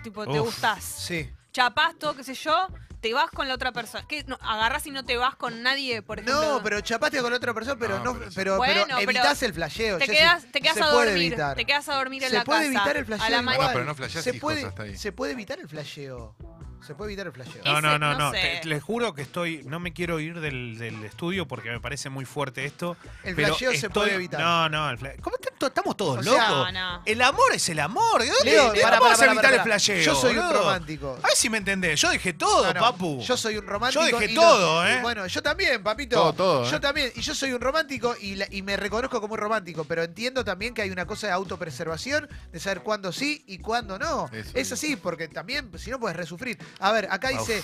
tipo, 0.04 0.26
te 0.26 0.40
Uf. 0.40 0.48
gustás. 0.48 0.84
Sí. 0.84 1.30
Chapás 1.54 1.94
todo, 2.00 2.16
qué 2.16 2.24
sé 2.24 2.34
yo, 2.34 2.68
te 3.06 3.14
vas 3.14 3.30
con 3.30 3.48
la 3.48 3.54
otra 3.54 3.72
persona. 3.72 4.04
¿Qué? 4.08 4.24
No, 4.26 4.36
agarrás 4.42 4.88
y 4.88 4.90
no 4.90 5.06
te 5.06 5.16
vas 5.16 5.36
con 5.36 5.62
nadie, 5.62 6.02
por 6.02 6.18
ejemplo. 6.20 6.54
No, 6.56 6.64
pero 6.64 6.82
chapaste 6.82 7.22
con 7.22 7.32
otra 7.34 7.54
persona, 7.54 7.78
pero 7.80 8.00
No, 8.00 8.14
no, 8.16 8.20
pero 8.20 8.32
pero, 8.34 8.58
Bueno, 8.58 8.74
pero 8.74 8.98
pero 8.98 9.00
evitás 9.12 9.44
el 9.44 9.54
flasheo. 9.54 10.00
te 10.00 10.08
quedas, 10.08 10.46
te 10.52 10.60
quedas 10.60 10.76
se 10.78 10.82
a 10.84 10.90
puede 10.90 11.12
dormir. 11.12 11.28
evitar. 11.34 11.56
Te 11.56 11.66
quedas 11.66 11.88
a 11.90 11.96
dormir 11.98 12.24
en 12.24 12.30
se 12.32 12.36
la 12.38 12.44
puede 12.44 12.62
casa. 12.62 12.72
evitar 12.72 12.98
el 12.98 13.06
flasheo 13.06 13.26
a 13.28 13.30
la 13.30 13.36
igual. 13.36 13.46
mañana. 13.46 13.64
Bueno, 13.66 13.74
pero 13.76 13.86
no 13.86 13.94
flasheás 13.96 14.24
se 14.24 14.30
hijos 14.32 14.42
puede, 14.42 14.66
hasta 14.66 14.84
ahí. 14.84 14.98
Se 14.98 15.12
puede 15.12 15.34
evitar 15.34 15.60
el 15.60 15.68
flasheo. 15.70 16.36
Se 16.86 16.94
puede 16.96 17.12
evitar 17.14 17.28
el 17.28 17.34
flasheo. 17.34 17.62
Eh, 17.64 17.66
No, 17.66 17.82
no, 17.82 17.98
no, 17.98 18.14
no 18.14 18.18
no. 18.18 18.32
sé. 18.32 18.60
Te- 18.62 18.68
les 18.68 18.84
juro 18.84 19.14
que 19.14 19.24
estoy. 19.24 19.64
No 19.66 19.80
me 19.80 19.94
quiero 19.94 20.20
ir 20.20 20.40
del, 20.40 20.78
del 20.78 21.04
estudio 21.04 21.48
porque 21.48 21.70
me 21.72 21.80
parece 21.80 22.10
muy 22.10 22.26
fuerte 22.26 22.66
esto. 22.66 22.96
El 23.24 23.36
pero 23.36 23.50
flasheo 23.50 23.72
se 23.72 23.88
estoy- 23.88 23.90
puede 24.04 24.16
evitar. 24.16 24.40
No, 24.40 24.70
no. 24.70 24.90
El 24.90 24.98
fla- 25.00 25.16
¿Cómo 25.22 25.38
te- 25.38 25.50
estamos 25.66 25.98
todos 25.98 26.20
O 26.20 26.24
sea, 26.24 26.32
locos? 26.50 26.72
No, 26.74 26.98
no. 26.98 27.02
El 27.06 27.22
amor 27.22 27.54
es 27.54 27.68
el 27.70 27.80
amor. 27.80 28.22
¿De 28.22 28.28
dónde, 28.30 28.52
Leo, 28.52 28.72
de 28.74 28.82
para, 28.82 28.98
cómo 29.00 29.10
para, 29.10 29.12
vas 29.12 29.14
a 29.14 29.20
para, 29.22 29.32
evitar 29.32 29.44
para, 29.52 29.56
el 29.56 29.62
flasheo? 29.64 30.02
Yo 30.04 30.16
soy 30.16 30.38
un 30.38 30.46
boludo? 30.46 30.60
romántico. 30.60 31.20
A 31.24 31.28
ver 31.28 31.36
si 31.36 31.50
me 31.50 31.58
entendés. 31.58 32.00
Yo 32.00 32.10
dejé 32.12 32.34
todo, 32.34 32.66
No, 32.68 32.74
no, 32.74 32.80
papu. 32.80 33.22
Yo 33.22 33.36
soy 33.38 33.58
un 33.58 33.66
romántico. 33.66 34.02
Yo 34.08 34.20
dejé 34.20 34.32
y 34.32 34.36
lo- 34.36 34.42
todo, 34.42 34.88
y 34.88 34.92
¿eh? 34.92 35.00
bueno, 35.02 35.26
yo 35.26 35.42
también, 35.42 35.82
papito. 35.82 36.16
Todo, 36.18 36.34
todo, 36.34 36.66
¿eh? 36.68 36.72
Yo 36.72 36.80
también. 36.80 37.12
Y 37.16 37.22
yo 37.22 37.34
soy 37.34 37.54
un 37.54 37.62
romántico 37.62 38.16
y, 38.22 38.36
la- 38.36 38.48
y 38.52 38.62
me 38.62 38.78
reconozco 38.78 39.20
como 39.22 39.34
un 39.34 39.40
romántico, 39.40 39.86
pero 39.86 40.04
entiendo 40.04 40.46
también 40.46 40.74
que 40.76 40.84
hay 40.84 40.92
una 40.92 41.06
cosa 41.08 41.28
de 41.28 41.34
autopreservación, 41.34 42.30
de 42.52 42.60
saber 42.60 42.82
cuándo 42.82 43.12
sí 43.12 43.44
y 43.48 43.58
cuándo 43.58 43.98
no. 43.98 44.28
Eso 44.32 44.50
es 44.54 44.54
digo. 44.70 44.74
así, 44.76 44.96
porque 44.96 45.28
también, 45.28 45.72
si 45.78 45.90
no, 45.90 46.00
puedes 46.00 46.16
resufrir. 46.16 46.58
A 46.80 46.92
ver, 46.92 47.08
acá 47.10 47.30
dice. 47.32 47.64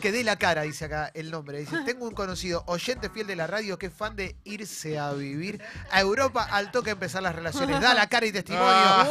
Que 0.00 0.12
dé 0.12 0.24
la 0.24 0.36
cara, 0.36 0.62
dice 0.62 0.86
acá 0.86 1.10
el 1.14 1.30
nombre. 1.30 1.58
Dice, 1.58 1.76
tengo 1.84 2.06
un 2.06 2.14
conocido 2.14 2.64
oyente 2.66 3.10
fiel 3.10 3.26
de 3.26 3.36
la 3.36 3.46
radio 3.46 3.78
que 3.78 3.86
es 3.86 3.92
fan 3.92 4.16
de 4.16 4.34
irse 4.44 4.98
a 4.98 5.12
vivir 5.12 5.62
a 5.90 6.00
Europa 6.00 6.46
al 6.50 6.70
toque 6.70 6.86
de 6.86 6.92
empezar 6.92 7.22
las 7.22 7.34
relaciones. 7.34 7.80
Da 7.80 7.94
la 7.94 8.06
cara 8.08 8.26
y 8.26 8.32
testimonio. 8.32 8.66
Ah. 8.72 9.04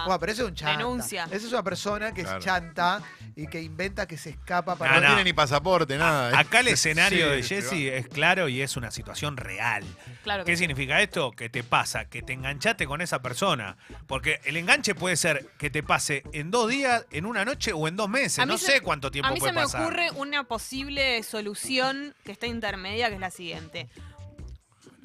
Es. 0.00 0.04
Bueno, 0.06 0.18
pero 0.20 0.32
ese 0.32 0.42
es 0.42 0.48
un 0.48 0.54
chanta. 0.54 0.76
Denuncia. 0.78 1.24
Esa 1.24 1.36
es 1.46 1.52
una 1.52 1.62
persona 1.62 2.12
que 2.12 2.22
Claro. 2.22 2.38
es 2.38 2.44
chanta 2.44 3.02
y 3.36 3.46
que 3.46 3.60
inventa 3.62 4.06
que 4.06 4.16
se 4.18 4.30
escapa 4.30 4.72
No, 4.72 4.78
para... 4.78 4.96
Ah, 4.96 5.00
no. 5.00 5.06
tiene 5.08 5.24
ni 5.24 5.32
pasaporte, 5.32 5.96
nada. 5.96 6.30
¿eh? 6.30 6.34
Acá 6.36 6.60
el 6.60 6.68
escenario 6.68 7.26
Sí, 7.28 7.36
de 7.36 7.42
se 7.42 7.54
Jesse 7.62 7.72
es 7.94 8.08
claro 8.08 8.48
y 8.48 8.60
es 8.62 8.76
una 8.76 8.90
situación 8.90 9.36
real. 9.36 9.84
Claro 10.24 10.44
que 10.44 10.50
¿Qué 10.52 10.56
sí. 10.56 10.60
significa 10.64 11.00
esto? 11.00 11.30
Que 11.32 11.48
te 11.48 11.62
pasa, 11.62 12.06
que 12.06 12.22
te 12.22 12.32
enganchaste 12.32 12.86
con 12.86 13.00
esa 13.00 13.20
persona. 13.22 13.76
Porque 14.06 14.40
el 14.44 14.56
enganche 14.56 14.94
puede 14.94 15.16
ser 15.16 15.46
que 15.58 15.70
te 15.70 15.82
pase 15.82 16.22
en 16.32 16.50
dos 16.50 16.68
días, 16.68 17.06
en 17.10 17.26
una 17.26 17.44
noche 17.44 17.72
o 17.72 17.86
en 17.88 17.96
dos 17.96 18.08
meses. 18.08 18.38
A 18.40 18.46
No 18.46 18.58
se- 18.58 18.66
sé 18.72 18.80
cuánto 18.80 19.10
tiempo 19.10 19.19
A 19.22 19.32
mí 19.32 19.38
puede 19.40 19.52
se 19.52 19.54
me 19.56 19.62
pasar. 19.62 19.82
ocurre 19.82 20.10
una 20.12 20.44
posible 20.44 21.22
solución 21.22 22.14
que 22.24 22.32
está 22.32 22.46
intermedia, 22.46 23.08
que 23.08 23.14
es 23.14 23.20
la 23.20 23.30
siguiente. 23.30 23.88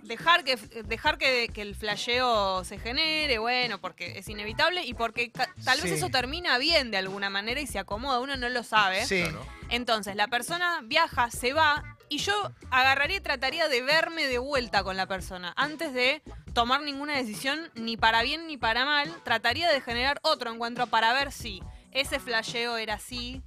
Dejar 0.03 0.43
que, 0.43 0.55
dejar 0.55 1.17
que, 1.17 1.50
que 1.51 1.63
el 1.63 1.74
flasheo 1.74 2.63
se 2.63 2.77
genere, 2.77 3.39
bueno, 3.39 3.81
porque 3.81 4.19
es 4.19 4.29
inevitable 4.29 4.84
y 4.86 4.93
porque 4.93 5.31
ca- 5.31 5.50
tal 5.63 5.81
vez 5.81 5.89
Sí. 5.89 5.98
eso 5.98 6.10
termina 6.10 6.60
bien 6.60 6.91
de 6.91 6.98
alguna 6.98 7.31
manera 7.31 7.60
y 7.60 7.65
se 7.65 7.79
acomoda, 7.79 8.19
uno 8.19 8.38
no 8.38 8.48
lo 8.50 8.62
sabe. 8.62 9.03
Sí. 9.07 9.24
Claro. 9.24 9.43
Entonces, 9.69 10.15
la 10.15 10.27
persona 10.27 10.81
viaja, 10.84 11.31
se 11.31 11.53
va, 11.53 11.84
y 12.07 12.19
yo 12.19 12.34
agarraría 12.69 13.17
y 13.17 13.22
trataría 13.22 13.67
de 13.67 13.81
verme 13.81 14.27
de 14.27 14.38
vuelta 14.38 14.84
con 14.84 14.95
la 14.95 15.07
persona. 15.07 15.53
Antes 15.57 15.91
de 15.95 16.22
tomar 16.53 16.81
ninguna 16.81 17.17
decisión, 17.17 17.72
ni 17.74 17.98
para 17.98 18.22
bien 18.22 18.45
ni 18.45 18.57
para 18.57 18.86
mal, 18.86 19.12
trataría 19.24 19.72
de 19.72 19.81
generar 19.81 20.19
otro 20.22 20.53
encuentro 20.53 20.86
para 20.86 21.13
ver 21.13 21.31
si 21.31 21.63
ese 21.89 22.19
flasheo 22.19 22.77
era 22.77 22.93
así, 22.95 23.41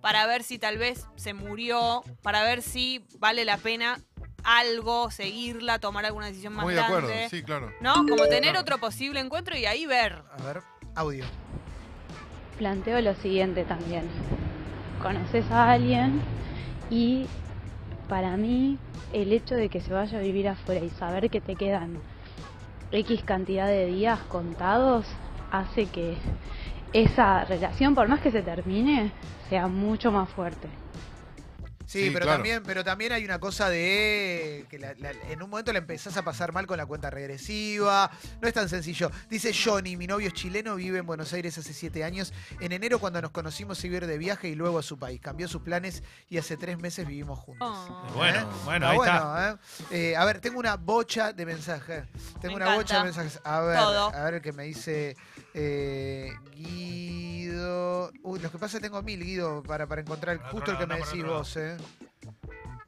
para 0.00 0.26
ver 0.26 0.42
si 0.42 0.58
tal 0.58 0.78
vez 0.78 1.06
se 1.16 1.34
murió, 1.34 2.02
para 2.22 2.42
ver 2.42 2.62
si 2.62 3.04
vale 3.18 3.44
la 3.44 3.56
pena 3.58 3.98
algo, 4.44 5.10
seguirla, 5.10 5.78
tomar 5.78 6.04
alguna 6.06 6.26
decisión 6.26 6.52
más 6.52 6.64
Muy 6.64 6.74
de 6.74 6.80
acuerdo, 6.80 7.08
grande. 7.08 7.28
sí, 7.30 7.42
claro. 7.42 7.72
¿No? 7.80 7.94
Como 8.06 8.26
tener 8.28 8.52
Claro. 8.52 8.60
otro 8.60 8.78
posible 8.78 9.18
encuentro 9.20 9.56
y 9.56 9.66
ahí 9.66 9.86
ver. 9.86 10.22
A 10.38 10.42
ver, 10.42 10.62
audio. 10.94 11.24
Planteo 12.58 13.00
lo 13.00 13.14
siguiente 13.16 13.64
también. 13.64 14.08
Conoces 15.02 15.50
a 15.50 15.72
alguien 15.72 16.20
y 16.90 17.26
para 18.08 18.36
mí 18.36 18.78
el 19.12 19.32
hecho 19.32 19.54
de 19.56 19.68
que 19.68 19.80
se 19.80 19.92
vaya 19.92 20.18
a 20.18 20.22
vivir 20.22 20.48
afuera 20.48 20.84
y 20.84 20.90
saber 20.90 21.28
que 21.28 21.40
te 21.40 21.54
quedan 21.56 21.98
X 22.92 23.22
cantidad 23.24 23.66
de 23.66 23.86
días 23.86 24.20
contados 24.28 25.06
hace 25.50 25.86
que 25.86 26.16
esa 27.04 27.44
relación, 27.44 27.94
por 27.94 28.08
más 28.08 28.20
que 28.20 28.30
se 28.30 28.42
termine, 28.42 29.12
sea 29.48 29.66
mucho 29.66 30.10
más 30.10 30.28
fuerte. 30.30 30.68
Sí, 31.88 32.06
Sí, 32.06 32.10
pero 32.10 32.24
claro. 32.24 32.38
también, 32.38 32.62
pero 32.66 32.82
también 32.82 33.12
hay 33.12 33.24
una 33.24 33.38
cosa 33.38 33.70
de 33.70 34.66
que 34.68 34.76
la- 34.76 34.94
la- 34.94 35.12
en 35.30 35.40
un 35.40 35.48
momento 35.48 35.72
la 35.72 35.78
empezás 35.78 36.16
a 36.16 36.22
pasar 36.24 36.52
mal 36.52 36.66
con 36.66 36.76
la 36.78 36.84
cuenta 36.84 37.10
regresiva. 37.10 38.10
No 38.42 38.48
es 38.48 38.54
tan 38.54 38.68
sencillo. 38.68 39.08
Dice 39.30 39.52
Johnny, 39.54 39.96
mi 39.96 40.08
novio 40.08 40.26
es 40.26 40.34
chileno, 40.34 40.74
vive 40.74 40.98
en 40.98 41.06
Buenos 41.06 41.32
Aires 41.32 41.56
hace 41.58 41.72
siete 41.72 42.02
años. 42.02 42.32
En 42.58 42.72
enero, 42.72 42.98
cuando 42.98 43.22
nos 43.22 43.30
conocimos, 43.30 43.78
se 43.78 43.86
iba 43.86 43.94
a 43.94 43.98
ir 43.98 44.06
de 44.08 44.18
viaje 44.18 44.48
y 44.48 44.56
luego 44.56 44.80
a 44.80 44.82
su 44.82 44.98
país. 44.98 45.20
Cambió 45.20 45.46
sus 45.46 45.62
planes 45.62 46.02
y 46.28 46.38
hace 46.38 46.56
tres 46.56 46.76
meses 46.76 47.06
vivimos 47.06 47.38
juntos. 47.38 47.68
Oh. 47.70 48.12
Bueno, 48.16 48.40
¿Eh? 48.40 48.44
bueno, 48.64 48.86
Ah, 48.86 48.90
ahí 48.90 48.96
bueno, 48.96 49.12
está. 49.14 49.50
¿eh? 49.52 49.56
Eh, 50.10 50.16
a 50.16 50.24
ver, 50.24 50.40
tengo 50.40 50.58
una 50.58 50.74
bocha 50.74 51.32
de 51.32 51.46
mensajes. 51.46 52.04
Tengo 52.40 52.58
Me 52.58 52.64
una 52.64 52.74
bocha 52.74 52.98
de 52.98 53.04
mensajes. 53.04 53.40
A 53.44 53.60
ver, 53.60 53.78
Todo. 53.78 54.12
a 54.12 54.24
ver 54.24 54.34
el 54.34 54.42
que 54.42 54.52
me 54.52 54.64
dice 54.64 55.16
eh, 55.56 56.32
Guido. 56.54 58.12
Uy, 58.22 58.38
lo 58.40 58.50
que 58.52 58.58
pasa 58.58 58.76
es 58.76 58.82
que 58.82 58.88
tengo 58.88 59.02
mil, 59.02 59.22
Guido, 59.24 59.62
para, 59.62 59.86
para 59.86 60.00
encontrar 60.02 60.38
justo 60.50 60.70
el 60.72 60.78
que 60.78 60.86
me 60.86 60.96
decís 60.96 61.24
vos, 61.24 61.56
¿eh? 61.56 61.76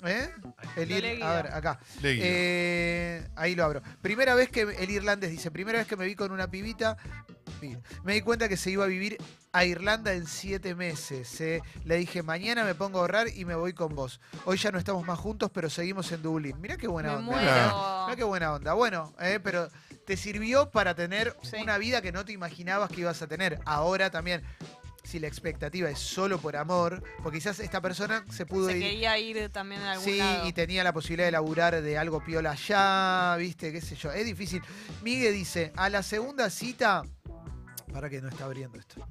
¿Eh? 0.05 0.31
El 0.77 0.91
ir- 0.93 1.23
a 1.25 1.43
ver, 1.43 1.53
acá. 1.53 1.81
Eh, 2.05 3.29
ahí 3.35 3.55
lo 3.57 3.65
abro. 3.65 3.83
Primera 4.01 4.35
vez 4.37 4.49
que 4.49 4.61
el 4.63 4.91
irlandés 4.91 5.31
dice, 5.31 5.51
primera 5.51 5.79
vez 5.79 5.89
que 5.89 5.97
me 5.97 6.05
vi 6.07 6.15
con 6.15 6.31
una 6.31 6.49
pibita, 6.49 6.97
me 8.05 8.15
di 8.15 8.21
cuenta 8.21 8.49
que 8.49 8.57
se 8.57 8.71
iba 8.71 8.85
a 8.85 8.87
vivir 8.87 9.19
a 9.51 9.65
Irlanda 9.65 10.13
en 10.13 10.27
siete 10.27 10.77
meses. 10.77 11.41
eh. 11.41 11.63
Le 11.85 11.97
dije, 11.97 12.23
mañana 12.23 12.65
me 12.65 12.77
pongo 12.77 12.99
a 12.99 13.01
ahorrar 13.01 13.27
y 13.35 13.45
me 13.45 13.57
voy 13.57 13.73
con 13.73 13.97
vos. 13.97 14.21
Hoy 14.45 14.57
ya 14.59 14.71
no 14.71 14.79
estamos 14.79 15.05
más 15.05 15.19
juntos, 15.19 15.51
pero 15.53 15.69
seguimos 15.69 16.13
en 16.13 16.23
Dublín. 16.23 16.61
Mirá 16.61 16.77
qué 16.77 16.87
buena 16.87 17.17
Me 17.17 17.35
onda. 17.35 18.05
Mirá 18.07 18.17
qué 18.17 18.25
buena 18.25 18.53
onda. 18.53 18.75
Bueno, 18.75 19.13
eh, 19.21 19.41
pero 19.43 19.69
te 20.09 20.17
sirvió 20.17 20.71
para 20.71 20.95
tener 20.95 21.37
Sí. 21.43 21.57
una 21.63 21.77
vida 21.77 22.01
que 22.01 22.13
no 22.13 22.25
te 22.25 22.33
imaginabas 22.33 22.91
que 22.91 23.03
ibas 23.03 23.21
a 23.21 23.27
tener. 23.27 23.61
Ahora 23.67 24.11
también, 24.11 24.43
si 25.05 25.19
la 25.19 25.27
expectativa 25.29 25.91
es 25.91 25.99
solo 25.99 26.39
por 26.39 26.57
amor, 26.57 27.03
porque 27.23 27.37
quizás 27.39 27.61
esta 27.61 27.83
persona 27.83 28.25
se 28.31 28.47
pudo 28.47 28.69
Se 28.69 28.79
ir. 28.79 28.83
quería 28.85 29.19
ir 29.19 29.51
también 29.51 29.83
a 29.83 29.93
algún 29.93 30.05
Sí, 30.07 30.17
lado. 30.17 30.49
y 30.49 30.53
tenía 30.55 30.83
la 30.83 30.95
posibilidad 30.95 31.27
de 31.27 31.33
laburar 31.33 31.83
de 31.83 31.99
algo 31.99 32.25
piola 32.25 32.53
allá, 32.53 33.37
viste, 33.37 33.71
qué 33.71 33.83
sé 33.83 33.97
yo. 33.97 34.11
Es 34.11 34.25
difícil. 34.25 34.63
Miguel 35.03 35.35
dice, 35.35 35.73
a 35.77 35.91
la 35.91 36.03
segunda 36.03 36.49
cita. 36.49 37.03
Para 37.93 38.09
que 38.09 38.23
no 38.23 38.29
está 38.29 38.47
abriendo 38.47 38.79
esto. 38.79 39.07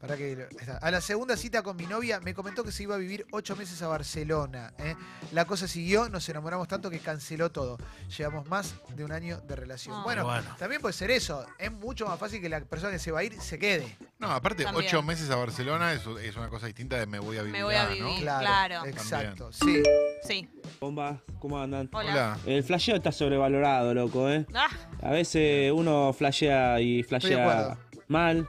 Para 0.00 0.16
que 0.16 0.46
está. 0.58 0.78
A 0.78 0.90
la 0.90 1.00
segunda 1.00 1.36
cita 1.36 1.62
con 1.62 1.76
mi 1.76 1.86
novia 1.86 2.20
me 2.20 2.34
comentó 2.34 2.64
que 2.64 2.72
se 2.72 2.82
iba 2.84 2.94
a 2.94 2.98
vivir 2.98 3.26
ocho 3.32 3.56
meses 3.56 3.80
a 3.82 3.88
Barcelona. 3.88 4.72
¿eh? 4.78 4.94
La 5.32 5.44
cosa 5.44 5.66
siguió, 5.68 6.08
nos 6.08 6.28
enamoramos 6.28 6.68
tanto 6.68 6.90
que 6.90 6.98
canceló 6.98 7.50
todo. 7.50 7.78
Llevamos 8.16 8.46
más 8.48 8.74
de 8.94 9.04
un 9.04 9.12
año 9.12 9.40
de 9.40 9.56
relación. 9.56 9.96
Ah. 9.96 10.02
Bueno, 10.04 10.24
Bueno. 10.24 10.54
también 10.58 10.80
puede 10.80 10.92
ser 10.92 11.10
eso. 11.10 11.46
Es 11.58 11.70
mucho 11.72 12.06
más 12.06 12.18
fácil 12.18 12.40
que 12.40 12.48
la 12.48 12.60
persona 12.60 12.92
que 12.92 12.98
se 12.98 13.10
va 13.12 13.20
a 13.20 13.24
ir 13.24 13.40
se 13.40 13.58
quede. 13.58 13.96
No, 14.18 14.30
aparte, 14.30 14.64
También. 14.64 14.86
ocho 14.86 15.02
meses 15.02 15.28
a 15.30 15.36
Barcelona 15.36 15.92
es, 15.92 16.02
es 16.22 16.36
una 16.36 16.48
cosa 16.48 16.66
distinta 16.66 16.96
de 16.98 17.06
me 17.06 17.18
voy 17.18 17.36
a 17.38 17.42
vivir. 17.42 17.58
Me 17.58 17.64
voy 17.64 17.74
a 17.74 17.82
acá, 17.84 17.94
¿no? 17.96 18.06
vivir. 18.06 18.20
Claro. 18.22 18.40
claro. 18.46 18.86
Exacto. 18.86 19.52
Sí. 19.52 19.82
Sí. 20.22 20.48
Bomba, 20.80 21.20
¿cómo 21.40 21.60
andan? 21.60 21.88
Hola. 21.92 22.10
Hola. 22.12 22.38
El 22.46 22.62
flasheo 22.62 22.96
está 22.96 23.10
sobrevalorado, 23.12 23.94
loco, 23.94 24.28
¿eh? 24.30 24.46
Ah, 24.54 24.68
A 25.02 25.10
veces 25.10 25.72
uno 25.72 26.12
flashea 26.12 26.80
y 26.80 27.02
flashea 27.02 27.76
mal 28.08 28.48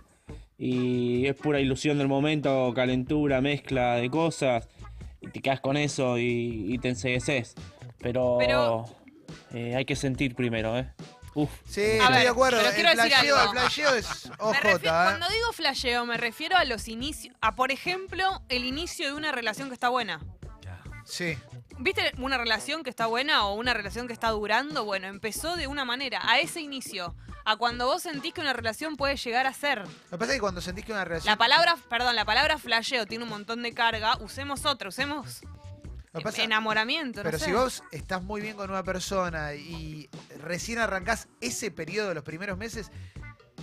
y 0.57 1.25
es 1.27 1.35
pura 1.35 1.59
ilusión 1.59 1.97
del 1.97 2.07
momento, 2.07 2.71
calentura, 2.75 3.41
mezcla 3.41 3.95
de 3.95 4.09
cosas 4.09 4.67
y 5.21 5.27
te 5.27 5.41
quedas 5.41 5.59
con 5.61 5.77
eso 5.77 6.17
y, 6.17 6.65
y 6.73 6.77
te 6.79 6.89
ensegueces. 6.89 7.55
Pero, 7.99 8.37
Pero- 8.39 8.85
eh, 9.53 9.75
hay 9.75 9.85
que 9.85 9.95
sentir 9.95 10.35
primero, 10.35 10.77
¿eh? 10.77 10.91
Uf. 11.35 11.49
Sí, 11.65 11.81
A 11.81 11.85
estoy 11.95 12.13
ver, 12.13 12.21
de 12.23 12.27
acuerdo. 12.29 12.57
pero 12.75 12.89
El 12.91 12.95
decir 12.97 13.11
flasheo, 13.11 13.35
algo. 13.37 13.53
el 13.53 13.59
flasheo 13.59 13.95
es 13.95 14.31
OJ. 14.39 14.53
refiero- 14.61 14.77
¿eh? 14.77 14.81
cuando 14.81 15.27
digo 15.29 15.51
flasheo, 15.53 16.05
me 16.05 16.17
refiero 16.17 16.57
a 16.57 16.65
los 16.65 16.87
inicios. 16.87 17.35
A, 17.41 17.55
por 17.55 17.71
ejemplo, 17.71 18.23
el 18.49 18.65
inicio 18.65 19.07
de 19.07 19.13
una 19.13 19.31
relación 19.31 19.69
que 19.69 19.73
está 19.73 19.89
buena. 19.89 20.19
Sí. 21.13 21.37
¿Viste 21.77 22.11
una 22.17 22.37
relación 22.39 22.81
que 22.83 22.89
está 22.89 23.05
buena 23.05 23.45
o 23.45 23.53
una 23.53 23.73
relación 23.75 24.07
que 24.07 24.13
está 24.13 24.29
durando? 24.31 24.83
Bueno, 24.83 25.05
empezó 25.07 25.55
de 25.55 25.67
una 25.67 25.85
manera, 25.85 26.19
a 26.23 26.39
ese 26.39 26.59
inicio, 26.59 27.15
a 27.45 27.55
cuando 27.55 27.85
vos 27.85 28.01
sentís 28.01 28.33
que 28.33 28.41
una 28.41 28.53
relación 28.53 28.95
puede 28.95 29.15
llegar 29.17 29.45
a 29.45 29.53
ser. 29.53 29.79
Lo 29.81 29.85
que 30.11 30.17
pasa 30.17 30.31
es 30.31 30.37
que 30.37 30.41
cuando 30.41 30.61
sentís 30.61 30.85
que 30.85 30.91
una 30.91 31.05
relación. 31.05 31.31
La 31.31 31.37
palabra, 31.37 31.77
perdón, 31.87 32.15
la 32.15 32.25
palabra 32.25 32.57
flasheo 32.57 33.05
tiene 33.05 33.25
un 33.25 33.29
montón 33.29 33.61
de 33.61 33.73
carga, 33.73 34.17
usemos 34.21 34.65
otra, 34.65 34.89
usemos 34.89 35.41
Lo 36.13 36.19
que 36.19 36.23
pasa- 36.23 36.41
enamoramiento, 36.43 37.19
no 37.23 37.25
Pero 37.25 37.37
sé. 37.37 37.45
si 37.45 37.51
vos 37.51 37.83
estás 37.91 38.23
muy 38.23 38.41
bien 38.41 38.55
con 38.55 38.71
una 38.71 38.83
persona 38.83 39.53
y 39.53 40.09
recién 40.39 40.79
arrancás 40.79 41.27
ese 41.41 41.69
periodo 41.69 42.09
de 42.09 42.15
los 42.15 42.23
primeros 42.23 42.57
meses, 42.57 42.89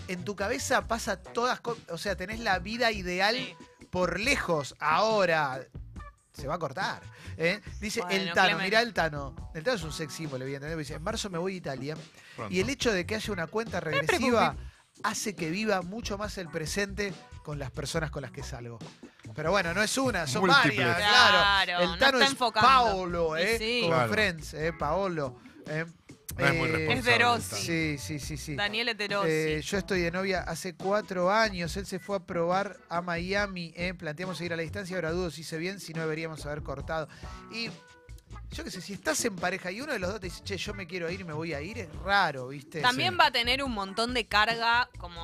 en 0.06 0.24
tu 0.24 0.36
cabeza 0.36 0.86
pasa 0.86 1.20
todas 1.20 1.60
cosas. 1.60 1.82
O 1.90 1.98
sea, 1.98 2.14
tenés 2.16 2.38
la 2.38 2.60
vida 2.60 2.92
ideal 2.92 3.34
Sí. 3.34 3.56
por 3.90 4.20
lejos. 4.20 4.76
Ahora. 4.78 5.66
Se 6.40 6.48
va 6.48 6.54
a 6.54 6.58
cortar. 6.58 7.02
¿eh? 7.36 7.60
Dice 7.80 8.00
Bueno, 8.02 8.16
el 8.22 8.32
Tano, 8.32 8.58
mirá 8.58 8.82
el 8.82 8.92
Tano. 8.94 9.34
El 9.54 9.62
Tano 9.62 9.76
es 9.76 9.82
un 9.82 9.92
sex 9.92 10.12
symbol, 10.12 10.40
evidentemente. 10.42 10.78
Dice, 10.78 10.94
en 10.94 11.02
marzo 11.02 11.30
me 11.30 11.38
voy 11.38 11.54
a 11.54 11.56
Italia. 11.56 11.96
Pronto. 12.36 12.54
Y 12.54 12.60
el 12.60 12.68
hecho 12.70 12.92
de 12.92 13.06
que 13.06 13.14
haya 13.16 13.32
una 13.32 13.46
cuenta 13.46 13.80
regresiva 13.80 14.56
hace 15.02 15.34
que 15.34 15.50
viva 15.50 15.82
mucho 15.82 16.18
más 16.18 16.36
el 16.38 16.48
presente 16.48 17.12
con 17.42 17.58
las 17.58 17.70
personas 17.70 18.10
con 18.10 18.22
las 18.22 18.30
que 18.32 18.42
salgo. 18.42 18.78
Pero 19.34 19.50
bueno, 19.52 19.72
no 19.72 19.82
es 19.82 19.96
una, 19.96 20.26
son 20.26 20.42
Múltiples. 20.46 20.76
varias, 20.78 20.96
claro. 20.96 21.38
Claro, 21.64 21.80
El 21.84 21.90
no 21.90 21.98
Tano 21.98 22.18
está 22.18 22.24
es 22.24 22.30
enfocando. 22.32 22.68
Paolo, 22.68 23.36
¿eh? 23.36 23.58
sí. 23.58 23.80
Como 23.82 23.94
Claro. 23.94 24.12
Friends, 24.12 24.54
¿eh? 24.54 24.72
Paolo. 24.78 25.38
¿eh? 25.66 25.86
No 26.40 26.46
es 26.46 26.54
muy 26.54 26.68
Eh, 26.68 26.72
responsable. 26.72 27.36
Es. 27.38 27.44
Sí, 27.44 27.96
sí, 27.98 28.18
sí, 28.18 28.36
sí. 28.36 28.54
Daniel 28.56 28.88
Eterossi. 28.88 29.28
Eh, 29.30 29.62
yo 29.62 29.78
estoy 29.78 30.00
de 30.00 30.10
novia 30.10 30.40
hace 30.42 30.74
cuatro 30.74 31.30
años. 31.30 31.76
Él 31.76 31.86
se 31.86 31.98
fue 31.98 32.16
a 32.16 32.20
probar 32.20 32.76
a 32.88 33.00
Miami. 33.02 33.72
¿eh? 33.76 33.94
Planteamos 33.94 34.38
seguir 34.38 34.52
a 34.52 34.56
la 34.56 34.62
distancia. 34.62 34.96
Ahora 34.96 35.12
dudo 35.12 35.30
si 35.30 35.42
hice 35.42 35.58
bien, 35.58 35.80
si 35.80 35.92
no 35.92 36.00
deberíamos 36.02 36.44
haber 36.46 36.62
cortado. 36.62 37.08
Y 37.52 37.68
yo 38.52 38.64
qué 38.64 38.70
sé, 38.70 38.80
si 38.80 38.94
estás 38.94 39.24
en 39.24 39.36
pareja 39.36 39.70
y 39.70 39.80
uno 39.80 39.92
de 39.92 39.98
los 40.00 40.10
dos 40.10 40.20
te 40.20 40.26
dice, 40.26 40.42
che, 40.42 40.56
yo 40.56 40.74
me 40.74 40.86
quiero 40.86 41.08
ir 41.10 41.20
y 41.20 41.24
me 41.24 41.32
voy 41.32 41.52
a 41.52 41.60
ir, 41.60 41.78
es 41.78 41.88
raro, 42.04 42.48
¿viste? 42.48 42.80
También 42.80 43.16
va 43.18 43.26
a 43.26 43.30
tener 43.30 43.62
un 43.62 43.70
montón 43.72 44.12
de 44.14 44.26
carga, 44.26 44.88
como, 44.98 45.20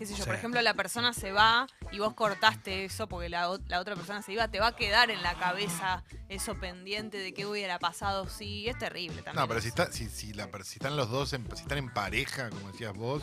qué 0.00 0.06
sé 0.06 0.14
yo, 0.16 0.24
por 0.24 0.34
ejemplo, 0.34 0.62
la 0.62 0.72
persona 0.72 1.12
se 1.12 1.30
va 1.30 1.66
y 1.92 1.98
vos 1.98 2.14
cortaste 2.14 2.86
eso 2.86 3.06
porque 3.06 3.28
la, 3.28 3.50
la 3.68 3.80
otra 3.80 3.94
persona 3.94 4.22
se 4.22 4.32
iba, 4.32 4.48
te 4.48 4.58
va 4.58 4.68
a 4.68 4.76
quedar 4.76 5.10
en 5.10 5.22
la 5.22 5.34
cabeza 5.34 6.02
eso 6.30 6.54
pendiente 6.58 7.18
de 7.18 7.34
qué 7.34 7.44
hubiera 7.44 7.78
pasado. 7.78 8.26
Sí, 8.28 8.66
es 8.66 8.78
terrible 8.78 9.16
también. 9.22 9.42
No, 9.42 9.46
pero 9.46 9.60
si, 9.60 9.68
está, 9.68 9.92
si, 9.92 10.08
si, 10.08 10.32
la 10.32 10.48
si 10.64 10.78
están 10.78 10.96
los 10.96 11.10
dos, 11.10 11.34
en- 11.34 11.46
si 11.54 11.62
están 11.62 11.76
en 11.78 11.92
pareja, 11.92 12.48
como 12.48 12.72
decías 12.72 12.94
vos, 12.94 13.22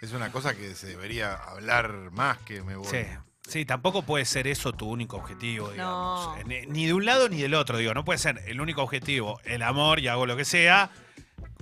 es 0.00 0.12
una 0.12 0.30
cosa 0.30 0.54
que 0.54 0.74
se 0.76 0.86
debería 0.86 1.34
hablar 1.34 1.92
más 2.12 2.38
que 2.38 2.62
me 2.62 2.76
voy. 2.76 2.86
Sí. 2.88 3.04
Sí, 3.44 3.64
tampoco 3.64 4.02
puede 4.02 4.24
ser 4.24 4.46
eso 4.46 4.72
tu 4.72 4.88
único 4.88 5.16
objetivo, 5.16 5.70
digamos. 5.72 6.26
No. 6.28 6.36
Eh, 6.36 6.44
Ni, 6.46 6.66
ni 6.72 6.86
de 6.86 6.94
un 6.94 7.04
lado 7.04 7.28
ni 7.28 7.42
del 7.42 7.54
otro, 7.54 7.76
digo. 7.76 7.92
No 7.92 8.04
puede 8.04 8.20
ser 8.20 8.40
el 8.46 8.60
único 8.60 8.82
objetivo 8.82 9.40
el 9.44 9.62
amor 9.62 9.98
y 9.98 10.06
hago 10.06 10.26
lo 10.26 10.36
que 10.36 10.44
sea, 10.44 10.90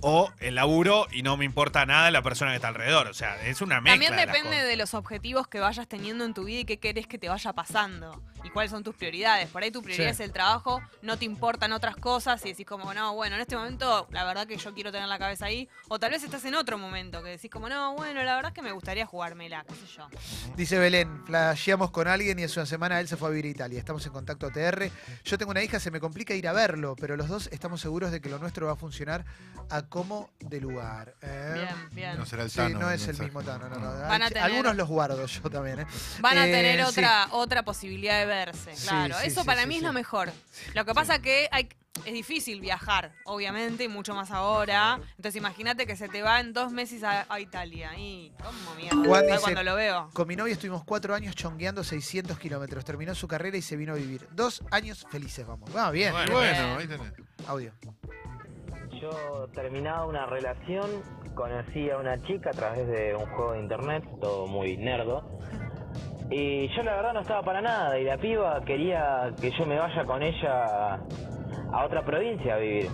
o 0.01 0.31
el 0.39 0.55
laburo 0.55 1.07
y 1.11 1.23
no 1.23 1.37
me 1.37 1.45
importa 1.45 1.85
nada 1.85 2.11
la 2.11 2.21
persona 2.21 2.51
que 2.51 2.55
está 2.55 2.67
alrededor. 2.69 3.07
O 3.07 3.13
sea, 3.13 3.41
es 3.45 3.61
una 3.61 3.81
mezcla. 3.81 4.07
También 4.07 4.27
depende 4.27 4.63
de 4.63 4.75
los 4.75 4.93
objetivos 4.93 5.47
que 5.47 5.59
vayas 5.59 5.87
teniendo 5.87 6.25
en 6.25 6.33
tu 6.33 6.43
vida 6.45 6.59
y 6.61 6.65
qué 6.65 6.79
querés 6.79 7.07
que 7.07 7.17
te 7.17 7.29
vaya 7.29 7.53
pasando. 7.53 8.21
Y 8.43 8.49
cuáles 8.49 8.71
son 8.71 8.83
tus 8.83 8.95
prioridades. 8.95 9.47
Por 9.49 9.61
ahí 9.61 9.69
tu 9.69 9.83
prioridad 9.83 10.07
Sí. 10.09 10.13
es 10.13 10.19
el 10.19 10.31
trabajo, 10.33 10.81
no 11.03 11.17
te 11.17 11.25
importan 11.25 11.71
otras 11.73 11.95
cosas 11.95 12.43
y 12.45 12.49
decís 12.49 12.65
como, 12.65 12.91
no, 12.93 13.13
bueno, 13.13 13.35
en 13.35 13.41
este 13.41 13.55
momento 13.55 14.07
la 14.11 14.23
verdad 14.23 14.47
que 14.47 14.57
yo 14.57 14.73
quiero 14.73 14.91
tener 14.91 15.07
la 15.07 15.19
cabeza 15.19 15.45
ahí. 15.45 15.69
O 15.89 15.99
tal 15.99 16.09
vez 16.11 16.23
estás 16.23 16.43
en 16.45 16.55
otro 16.55 16.77
momento 16.79 17.21
que 17.21 17.29
decís 17.29 17.51
como, 17.51 17.69
no, 17.69 17.93
bueno, 17.95 18.23
la 18.23 18.35
verdad 18.35 18.49
es 18.51 18.55
que 18.55 18.63
me 18.63 18.71
gustaría 18.71 19.05
jugármela, 19.05 19.63
qué 19.67 19.75
sé 19.75 19.85
yo. 19.95 20.07
Dice 20.55 20.79
Belén, 20.79 21.23
flasheamos 21.25 21.91
con 21.91 22.07
alguien 22.07 22.39
y 22.39 22.43
hace 22.43 22.59
una 22.59 22.65
semana 22.65 22.99
él 22.99 23.07
se 23.07 23.15
fue 23.15 23.27
a 23.27 23.31
vivir 23.31 23.45
a 23.45 23.49
Italia. 23.49 23.77
Estamos 23.77 24.03
en 24.07 24.11
contacto 24.11 24.49
TR. 24.49 24.89
Yo 25.23 25.37
tengo 25.37 25.51
una 25.51 25.61
hija, 25.61 25.79
se 25.79 25.91
me 25.91 25.99
complica 25.99 26.33
ir 26.33 26.47
a 26.47 26.53
verlo, 26.53 26.95
pero 26.99 27.15
los 27.17 27.27
dos 27.27 27.47
estamos 27.51 27.79
seguros 27.81 28.11
de 28.11 28.21
que 28.21 28.29
lo 28.29 28.39
nuestro 28.39 28.65
va 28.65 28.73
a 28.73 28.75
funcionar 28.75 29.23
a 29.69 29.83
como 29.91 30.29
de 30.39 30.61
lugar. 30.61 31.13
¿eh? 31.21 31.51
Bien, 31.53 31.89
bien. 31.91 32.17
No 32.17 32.25
será 32.25 32.43
el 32.43 32.49
Sí, 32.49 32.55
Tano. 32.55 32.79
no 32.79 32.87
el 32.89 32.95
es 32.95 33.01
el 33.01 33.07
mensaje. 33.09 33.25
mismo 33.25 33.43
Tano, 33.43 33.67
no, 33.67 33.75
no. 33.77 33.91
Van 34.07 34.21
a 34.21 34.29
tener- 34.29 34.43
Algunos 34.45 34.75
los 34.77 34.87
guardo 34.87 35.25
yo 35.25 35.41
también. 35.49 35.81
¿eh? 35.81 35.85
Van 36.21 36.37
a 36.37 36.47
Eh, 36.47 36.51
tener 36.51 36.77
sí. 36.77 36.83
otra, 36.89 37.27
otra 37.31 37.63
posibilidad 37.63 38.17
de 38.19 38.25
verse, 38.25 38.73
Sí, 38.73 38.87
claro. 38.87 39.15
sí, 39.19 39.27
Eso 39.27 39.41
sí, 39.41 39.45
para 39.45 39.63
sí, 39.63 39.67
mí 39.67 39.73
sí. 39.73 39.77
es 39.79 39.83
lo 39.83 39.91
mejor. 39.91 40.31
Lo 40.75 40.85
que 40.85 40.93
pasa 40.93 41.19
que 41.21 41.49
hay, 41.51 41.67
es 42.05 42.13
difícil 42.13 42.61
viajar, 42.61 43.11
obviamente, 43.25 43.83
y 43.83 43.89
mucho 43.89 44.15
más 44.15 44.31
ahora. 44.31 44.97
Entonces 45.17 45.35
imagínate 45.35 45.85
que 45.85 45.97
se 45.97 46.07
te 46.07 46.21
va 46.21 46.39
en 46.39 46.53
dos 46.53 46.71
meses 46.71 47.03
a, 47.03 47.25
a 47.27 47.39
Italia. 47.41 47.91
Y, 47.97 48.31
¿cómo 48.41 48.73
mierda? 48.75 48.95
Juan 48.95 49.07
¿Sabes 49.09 49.27
dice- 49.27 49.41
cuando 49.41 49.63
lo 49.63 49.75
veo? 49.75 50.09
Con 50.13 50.25
mi 50.25 50.37
novia 50.37 50.53
estuvimos 50.53 50.85
cuatro 50.85 51.13
años 51.13 51.35
chongueando 51.35 51.83
600 51.83 52.39
kilómetros. 52.39 52.85
Terminó 52.85 53.13
su 53.13 53.27
carrera 53.27 53.57
y 53.57 53.61
se 53.61 53.75
vino 53.75 53.91
a 53.91 53.97
vivir. 53.97 54.25
Dos 54.31 54.63
años 54.71 55.05
felices, 55.11 55.45
vamos. 55.45 55.69
Ah, 55.75 55.91
bien. 55.91 56.13
Bueno, 56.13 56.31
bueno, 56.31 56.77
ahí 56.77 56.87
tenés. 56.87 57.11
Audio. 57.45 57.73
Yo 59.01 59.47
terminaba 59.55 60.05
una 60.05 60.27
relación, 60.27 60.87
conocí 61.33 61.89
a 61.89 61.97
una 61.97 62.21
chica 62.21 62.51
a 62.51 62.53
través 62.53 62.87
de 62.87 63.15
un 63.15 63.25
juego 63.25 63.53
de 63.53 63.59
internet, 63.61 64.03
todo 64.19 64.45
muy 64.45 64.77
nerdo. 64.77 65.39
Y 66.29 66.67
yo 66.75 66.83
la 66.83 66.95
verdad 66.97 67.13
no 67.13 67.21
estaba 67.21 67.41
para 67.41 67.61
nada 67.61 67.99
y 67.99 68.03
la 68.03 68.17
piba 68.17 68.63
quería 68.63 69.33
que 69.41 69.49
yo 69.57 69.65
me 69.65 69.79
vaya 69.79 70.05
con 70.05 70.21
ella 70.21 70.99
a 71.73 71.85
otra 71.85 72.05
provincia 72.05 72.53
a 72.53 72.57
vivir. 72.57 72.89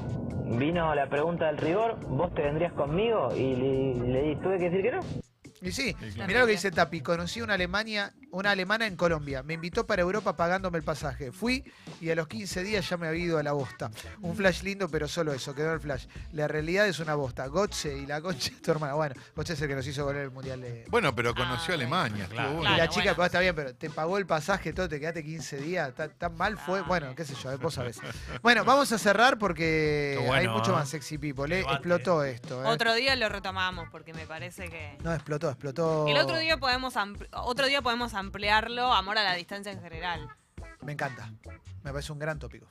Vino 0.57 0.95
la 0.95 1.09
pregunta 1.09 1.47
del 1.47 1.57
rigor, 1.57 1.99
¿vos 2.07 2.33
te 2.33 2.41
vendrías 2.41 2.71
conmigo? 2.71 3.29
Y 3.35 3.55
le, 3.55 3.93
le 3.95 4.35
tuve 4.37 4.57
que 4.59 4.69
decir 4.69 4.81
que 4.81 4.91
no. 4.91 4.99
Y 5.61 5.71
sí, 5.71 5.93
claro. 5.93 6.27
mirá 6.27 6.39
lo 6.41 6.45
que 6.45 6.53
dice 6.53 6.71
Tapi. 6.71 7.01
Conocí 7.01 7.41
una 7.41 7.55
Alemania, 7.55 8.13
una 8.31 8.51
alemana 8.51 8.85
en 8.87 8.95
Colombia. 8.95 9.41
Me 9.43 9.53
invitó 9.53 9.85
para 9.87 10.01
Europa 10.01 10.35
pagándome 10.35 10.77
el 10.77 10.83
pasaje. 10.83 11.31
Fui 11.31 11.63
y 12.01 12.09
a 12.09 12.15
los 12.15 12.27
15 12.27 12.63
días 12.63 12.87
ya 12.89 12.97
me 12.97 13.07
había 13.07 13.23
ido 13.25 13.37
a 13.37 13.43
la 13.43 13.53
bosta. 13.53 13.89
Un 14.21 14.35
flash 14.35 14.63
lindo, 14.63 14.89
pero 14.89 15.07
solo 15.07 15.33
eso, 15.33 15.55
quedó 15.55 15.73
el 15.73 15.79
flash. 15.79 16.05
La 16.33 16.47
realidad 16.47 16.87
es 16.87 16.99
una 16.99 17.15
bosta. 17.15 17.47
Gotze 17.47 17.97
y 17.97 18.05
la 18.05 18.21
concha 18.21 18.51
de 18.51 18.57
tu 18.61 18.71
hermana. 18.71 18.93
Bueno, 18.93 19.15
Gotze 19.35 19.53
es 19.53 19.61
el 19.61 19.67
que 19.69 19.75
nos 19.75 19.87
hizo 19.87 20.03
golear 20.03 20.25
el 20.25 20.31
mundial 20.31 20.61
de. 20.61 20.85
Bueno, 20.89 21.15
pero 21.15 21.33
conoció 21.33 21.73
Ah, 21.73 21.75
Alemania. 21.75 22.23
estuvo 22.23 22.35
claro. 22.37 22.53
bueno. 22.57 22.73
y 22.73 22.77
la 22.77 22.87
chica, 22.89 23.01
bueno. 23.03 23.15
pues, 23.15 23.25
está 23.27 23.39
bien, 23.39 23.55
pero 23.55 23.75
te 23.75 23.89
pagó 23.89 24.17
el 24.17 24.25
pasaje, 24.25 24.73
todo, 24.73 24.87
te 24.89 24.99
quedaste 24.99 25.23
15 25.23 25.57
días, 25.57 25.93
tan, 25.95 26.11
tan 26.17 26.35
mal 26.35 26.57
fue. 26.57 26.81
Bueno, 26.81 27.15
qué 27.15 27.23
sé 27.25 27.33
yo, 27.35 27.51
eh, 27.51 27.55
vos 27.57 27.73
sabés. 27.73 27.99
Bueno, 28.41 28.63
vamos 28.65 28.91
a 28.91 28.97
cerrar 28.97 29.37
porque 29.39 30.15
bueno, 30.19 30.33
hay 30.33 30.47
mucho 30.47 30.71
¿eh? 30.71 30.75
más 30.75 30.89
sexy 30.89 31.17
people. 31.17 31.55
eh. 31.57 31.61
Explotó 31.67 32.23
esto. 32.23 32.61
eh. 32.63 32.67
Otro 32.67 32.93
día 32.93 33.15
lo 33.15 33.29
retomamos 33.29 33.87
porque 33.89 34.13
me 34.13 34.25
parece 34.25 34.69
que. 34.69 34.97
No, 35.03 35.13
explotó, 35.13 35.49
explotó. 35.49 36.07
El 36.07 36.17
otro 36.17 36.37
día 36.37 36.57
podemos 36.57 36.93
otro 37.31 37.67
día 37.67 37.81
podemos 37.81 38.13
ampliarlo, 38.19 38.91
amor 38.93 39.17
a 39.17 39.23
la 39.23 39.35
distancia 39.35 39.71
en 39.71 39.81
general. 39.81 40.27
Me 40.81 40.93
encanta. 40.93 41.31
Me 41.83 41.91
parece 41.91 42.11
un 42.11 42.19
gran 42.19 42.39
tópico. 42.39 42.65